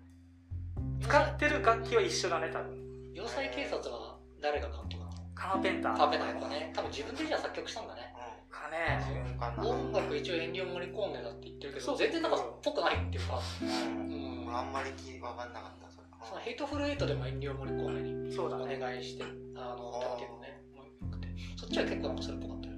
[1.11, 2.79] 使ってる楽器は一緒だね多分。
[3.13, 5.11] 要塞警察は誰が監督なの？
[5.35, 5.97] カーペンター。
[5.97, 6.71] カーペンターとかね。
[6.73, 8.15] 多分自分でじゃあ作曲したんだね。
[8.49, 8.95] かね。
[9.03, 11.95] 自分かな音楽一応遠慮盛り込んでだって言ってるけそう。
[11.95, 13.41] ど全然なんかっぽくないっていうか。
[13.61, 14.47] うん。
[14.47, 14.55] うん。
[14.55, 18.79] あんまり気分かんなかったそれそのヘイトフルエイトでも遠慮盛り込めにおそうだね。
[18.79, 19.25] 願いして
[19.57, 20.63] あのだっていうのね。
[20.73, 21.27] もうよくて。
[21.57, 22.70] そっちは結構なんかそれっぽかった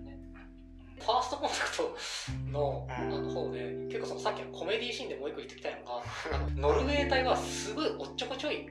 [1.05, 1.97] ファーストコンタクト
[2.51, 6.01] のあの方で結構そのさっきのコメディシーンでもう一個言ってきたいのが
[6.33, 8.69] あのノルウェー隊はすごいおっちょこちょいっ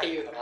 [0.00, 0.38] ていうのが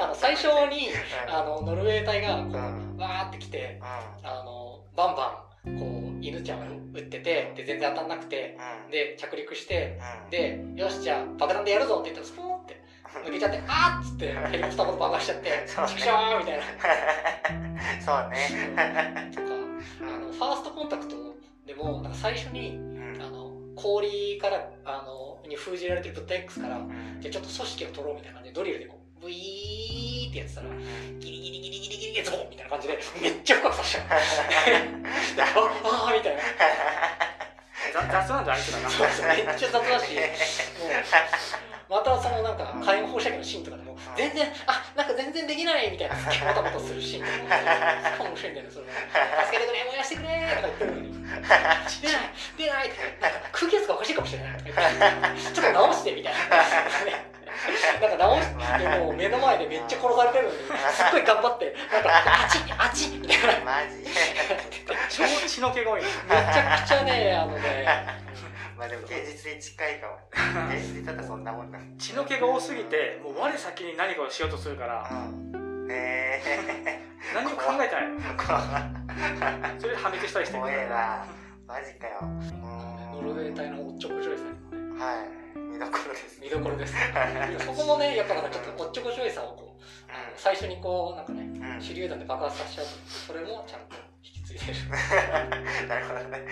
[0.00, 0.88] あの最初に
[1.28, 2.96] あのノルウェー隊がこううん。
[2.96, 6.62] わーって来てうあのバンバンこう犬ちゃんを
[6.94, 8.56] 撃っててで全然当たんなくて
[8.90, 10.30] で着陸してうん。
[10.30, 12.81] でよしじゃあ爆弾でやるぞって言ったらスポーンって
[13.24, 15.90] 抜けちゃってあーっつってヘリコプターごと爆破しちゃってそうね。
[15.90, 16.62] チクショーみたいな。
[18.00, 19.30] そうね。
[19.34, 19.46] とか
[20.00, 21.16] あのファーストコンタクト
[21.66, 23.22] でもなんか最初にうん。
[23.22, 27.16] あの氷からあのに封じられてる物体 X からうん。
[27.20, 30.66] じゃあちょっと組織を取ろうみたいな感じでドリルでこうブイーってやってたら
[31.20, 34.08] ギリギリギリギリギリギリゾーンみたいな感じでめっちゃ深く刺しちゃう
[35.36, 36.42] でああーみたいな
[37.92, 40.24] ざ雑なんだあいつらなそうそうめっちゃ雑だしもう
[41.88, 47.28] またそのなんか火炎放射器のシーンとかでも全然あなんか全然できないみたいなスケボタボタするシーンと
[48.16, 51.12] かも 面白いんだよねそ助けてくれ燃やしてくれとか言ってるのに。
[52.02, 56.38] 出ない出ないってなんか空気圧がおかしいかもしれないちょっと直してみたいな。
[58.00, 62.10] なんか直してもう目の前でめっちゃ殺されてるのにすっごい頑張ってなんか
[62.44, 63.64] あちあちみたいな。
[63.64, 64.02] マジ。
[65.08, 66.02] 超血の気が多い。
[66.02, 68.31] めちゃくちゃねあのね
[68.82, 70.18] まあでも現実に近いかも。
[70.74, 71.78] 現実だったらそんなもんだ。
[71.98, 75.08] 血の気が多すぎてもう我先に何かをしようとするから。
[75.08, 75.86] うん。
[75.88, 77.00] へえ。
[77.32, 78.04] 何も考えてない
[79.78, 80.62] それで破滅したりしてる。
[80.62, 81.24] 怖えな。
[81.64, 82.18] マジかよ。
[82.22, 85.58] ノルウェー隊のおっちょこちょいさんはい。
[85.58, 86.40] 見どころです。
[86.40, 86.94] 見どころです。
[87.64, 91.80] そこもねやっぱなんかちょっとおっちょこちょいさをこうあの最初にこうなんかねうん。
[91.80, 94.78] 手榴弾で爆発させちゃうとそれもちゃんと引き継いでる。
[95.88, 96.46] なるほどね。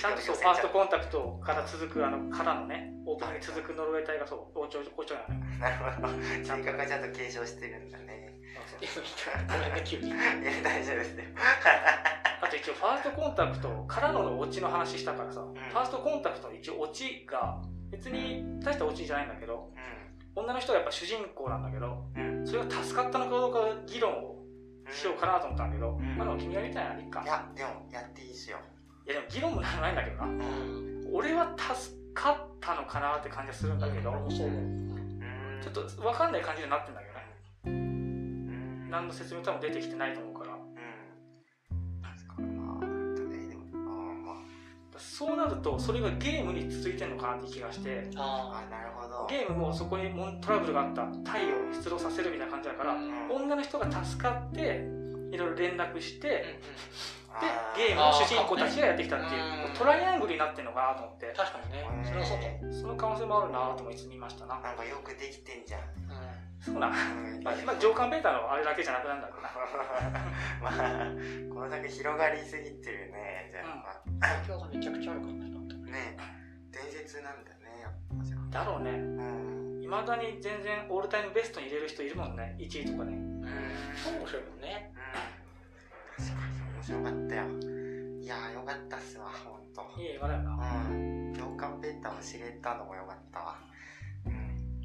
[0.00, 5.92] ちゃんとそうファーストコンタクトから続くあのからのねオープンに続くノルウェー隊がそうおちょおちょいなのよなる。
[5.96, 6.08] ほど。
[6.44, 8.18] 性格がちゃんと継承してるんだね。
[9.84, 10.16] 急にいや
[10.62, 11.24] 大丈夫ですよ
[12.40, 17.60] あと一応ファーストコンタクトからののオチの話したからさ、ファーストコンタクトの一応オチが
[17.90, 19.72] 別に大したオチじゃないんだけど
[20.36, 22.46] 女の人がやっぱ主人公なんだけどうんうん。
[22.46, 24.37] それが助かったのかどうか議論を
[24.92, 26.16] しようかなと思ったんだけど、ん。
[26.16, 27.22] まあでも君がみたいならいいか。
[27.22, 28.58] いやでもやっていいっすよ。
[29.06, 30.24] いやでも議論もないんだけどな。
[30.24, 31.08] うん。
[31.12, 35.60] 俺は助かったのかなって感じがするんだけど、俺もそうん。
[35.62, 37.20] ちょっと分かんない感じになってんだけどね。
[37.66, 38.90] うん。
[38.90, 40.47] 何の説明多分出てきてないと思うから
[44.98, 48.10] そうなるとそれがゲームに続いてるのかなって気がして。
[48.16, 49.26] あああなるほど。
[49.28, 53.30] ゲームもそこにもトラブルがあった太陽に出動させるみたいな感じだから、うん。
[53.30, 54.86] 女の人が助かって
[55.30, 56.58] いろいろ連絡して、
[57.30, 59.62] あであゲームの主人公たちがやってきたっていうあー。
[59.62, 61.32] こうトライアングルになってるのかなと思って。
[61.36, 61.86] 確かにね。
[62.04, 62.38] それはそう
[62.72, 64.60] その可能性もあるなと思いつつ見ましたな。
[64.60, 65.80] なんかよくできてんじゃん
[66.60, 67.42] そうな、うん。
[67.42, 69.48] まあ、まあ上官ベータのあれだけじゃなくなるんだろうな。
[70.60, 73.48] まあこの作広がりすぎてるね。
[73.50, 75.38] じゃあ、ま影響がめちゃくちゃあるからね。
[75.90, 76.16] ね
[76.70, 78.50] 伝説なんだねやっぱじゃあ。
[78.50, 78.90] だろうね。
[78.90, 79.22] う
[79.78, 79.82] ん。
[79.82, 82.56] いまだに全然オールタイムベストに入れる人いるもんね。
[82.58, 83.16] 1位とかね。
[83.96, 84.92] そう面白いもんね。
[86.18, 86.24] うん。
[86.24, 86.58] 確かに。
[86.74, 87.42] 面白かったよ。
[88.20, 90.00] いやーよかったっすわほんと。
[90.00, 90.88] いい映画だよな。
[90.90, 91.32] うん。
[91.38, 93.58] 共感ペーターを知れたのもよかったわ。
[93.72, 93.77] うん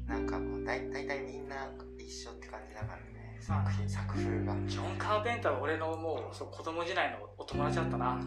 [0.06, 3.38] なんかもう大大体みんな一緒って感じだからね。
[3.40, 4.54] 作品作風が。
[4.66, 8.18] ジョン・カーペンターは俺のもうそう子供時代のお友達だったな。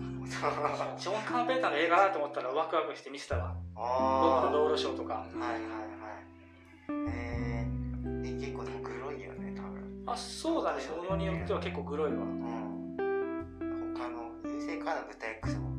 [0.97, 3.55] ジョン・カーペンターの映画だと思ったらワクワクして見てたわ。
[3.73, 5.13] 僕あのロードショーとか。
[5.13, 7.09] はいはいはい。
[7.09, 10.03] えー、え結構でもグロいよね多分。
[10.05, 10.83] あそうだね。
[10.89, 12.17] ものによっては結構グロいわ。
[12.17, 12.97] うん。
[13.95, 15.69] 他の優勢からの豚 X も。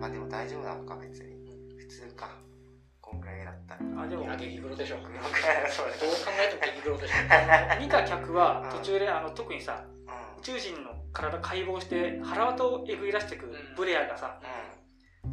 [0.00, 1.30] まあでも大丈夫なのか別に。
[1.76, 2.30] 普通か
[3.18, 5.12] ったのあでも激黒でしょ どう考
[6.38, 7.14] えても激黒でしょ
[7.80, 10.40] 見た客は途中であの特にさうん。
[10.40, 13.74] 宇宙人の体解剖して腹渡をえぐり出してくうん。
[13.76, 14.40] ブレアがさ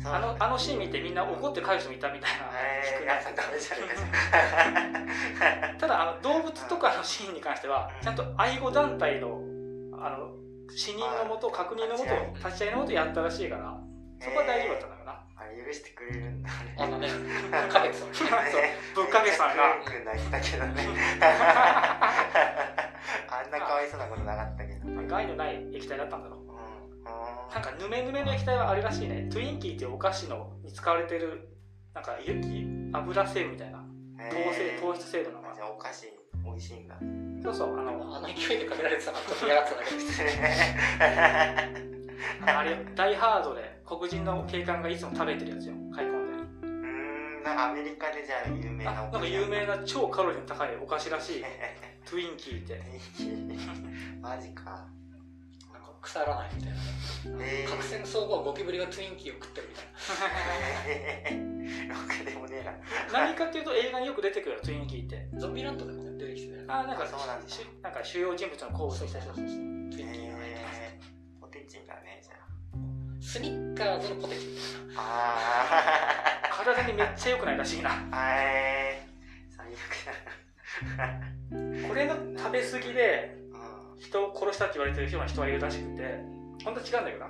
[0.03, 2.37] あのあのシーン見てみんな怒って帰る人もいたみたいな
[2.83, 8.03] 聞くねえー、やっぱダメじゃないかただあの動物とかのシーンに関してはうん。
[8.03, 9.41] ちゃんと愛護団体の
[9.99, 10.35] あの
[10.69, 13.79] 死人のもと確認のもと立ち会いのもとやったらしいから
[14.19, 16.75] そこは大丈夫だったんだよな、あれ許してくれるんだね。
[16.77, 17.07] あのね
[17.69, 18.27] かけてたのそう
[18.95, 20.87] ぶっかけさんがく泣いてたけどね。
[23.29, 26.39] あんなかわいそうなことなかったけどうん害のない液体だったんだろう。
[26.39, 26.47] うん。
[27.53, 29.29] なんかぬめぬめの液体はあれらしいね。
[29.31, 31.49] トゥインキーっていうお菓子のに使われてる
[31.93, 32.33] なんかゆ
[32.93, 33.83] 油成分みたいな。
[34.29, 35.53] 糖性糖質成分のが。
[35.53, 36.07] じゃあお菓子
[36.43, 36.95] 美味しいんだ。
[37.43, 40.21] そうそうあのあの勢いでかけられてたからちょっと嫌がってただけです。
[42.45, 45.75] あれダイハードで黒人の警官がいつも食べてるやつよ。
[45.95, 46.33] 買い込んで。
[46.67, 51.43] うーんなんかアメリカでじゃあ有名なあなんか有名な超カロリーの高いお菓子らしい。
[52.05, 52.81] トゥインキーって。
[54.21, 54.85] マジか。
[55.71, 56.77] なんか腐らないみたいな。
[57.45, 57.69] えー。
[57.69, 59.85] 核戦争後ゴキブリがトゥインキーを食ってるみたい
[61.89, 62.73] ろくでもねえな。
[63.25, 65.29] 何かっていうと映画によく出てくるよトゥインキーって。
[65.31, 66.67] なゾンビランドでもね出てきてたよね。
[66.73, 67.39] あなんかそうなん
[67.81, 69.55] なんか主要人物の好物そうみたいうなそそうそう。
[69.55, 69.63] トゥ
[70.01, 70.79] インキーが入ってます。
[70.81, 72.16] えー、ポテチンだね
[73.37, 75.03] スニッカーズのポテチみたいな。
[76.49, 77.91] 体にめっちゃ良くないらしいな。
[78.11, 79.93] 最悪
[80.97, 84.01] だこれの食べ過ぎでうん。
[84.01, 86.19] 人を殺したって言われてるような人がいるらしくて
[86.65, 87.27] 本当は違うんだけどな。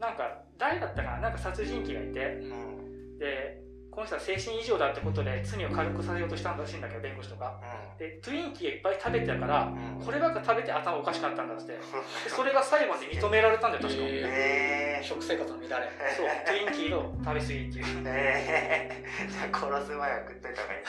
[0.00, 1.20] なんか誰だったかな。
[1.20, 2.20] なんか殺人鬼がいて。
[2.40, 3.18] うんうん。
[3.18, 3.60] で
[3.94, 7.60] この人は精神異常だってことで罪を軽くさせようとしたんらしいんだけど弁護士とか。
[7.96, 10.04] でトゥインキーいっぱい食べてたからうん。
[10.04, 11.72] こればっか食べて頭おかしかったんだって。
[11.72, 11.78] で
[12.26, 15.04] それが最後まで認められたんだよ確か、ええ。
[15.04, 15.88] ー、食生活の乱れ。
[16.16, 16.26] そう。
[16.44, 17.84] トゥインキーの食べ過ぎっていう。
[18.06, 19.04] え。
[19.28, 20.82] ー、じゃあ殺す前は食っといた方がいい。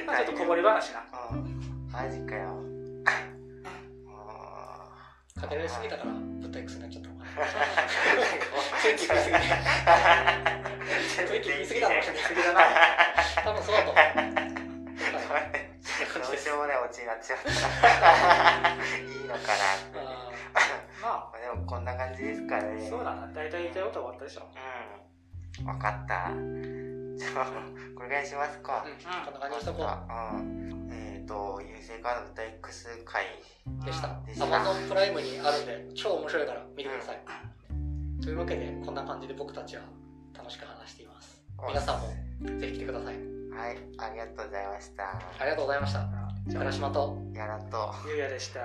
[0.06, 1.04] まあちょっとこぼれ話な。
[1.32, 1.60] うん。
[1.92, 2.70] マジかよ。
[5.40, 9.44] かけられすぎたからブッダ X になっちゃったいすぎて
[11.26, 12.60] 天気食いすぎたのかもしれない過ぎだな。
[13.44, 14.04] 多分そうだと思う
[16.20, 17.48] どうしようもないオチになっちゃった。
[17.50, 19.64] いいのかな
[20.54, 20.60] あ
[21.02, 22.86] ままあでもこんな感じですかあね。
[22.88, 23.26] そうだな。
[23.32, 24.42] 大体言いたいことは終わったでしょ。
[25.58, 25.66] うん。
[25.66, 26.30] 分かった。
[27.16, 27.46] じゃあ
[27.94, 28.84] これぐらいしますか。
[28.86, 29.24] ーうん。
[29.24, 29.86] こんな感じにしとこう。
[29.86, 30.88] ん。
[30.92, 34.20] えっ、ー、と優勢カード豚 X 回うでした。
[34.26, 34.46] でした。
[34.46, 37.22] Amazon プライムにあるんで超面白いから見てください。
[38.20, 39.82] というわけでこんな感じで僕たちは
[40.36, 41.40] 楽しく話しています。
[41.68, 42.08] 皆さんも
[42.58, 43.14] ぜひ来てください。
[43.14, 43.20] は
[43.70, 43.78] い。
[43.98, 45.04] ありがとうございました。
[45.38, 46.08] ありがとうございました。
[46.48, 47.18] じゃあ倉島と。
[47.32, 47.94] やらと。
[48.08, 48.60] ゆうやでした。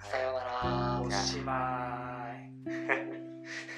[0.00, 1.02] さようなら。
[1.02, 2.70] おしまい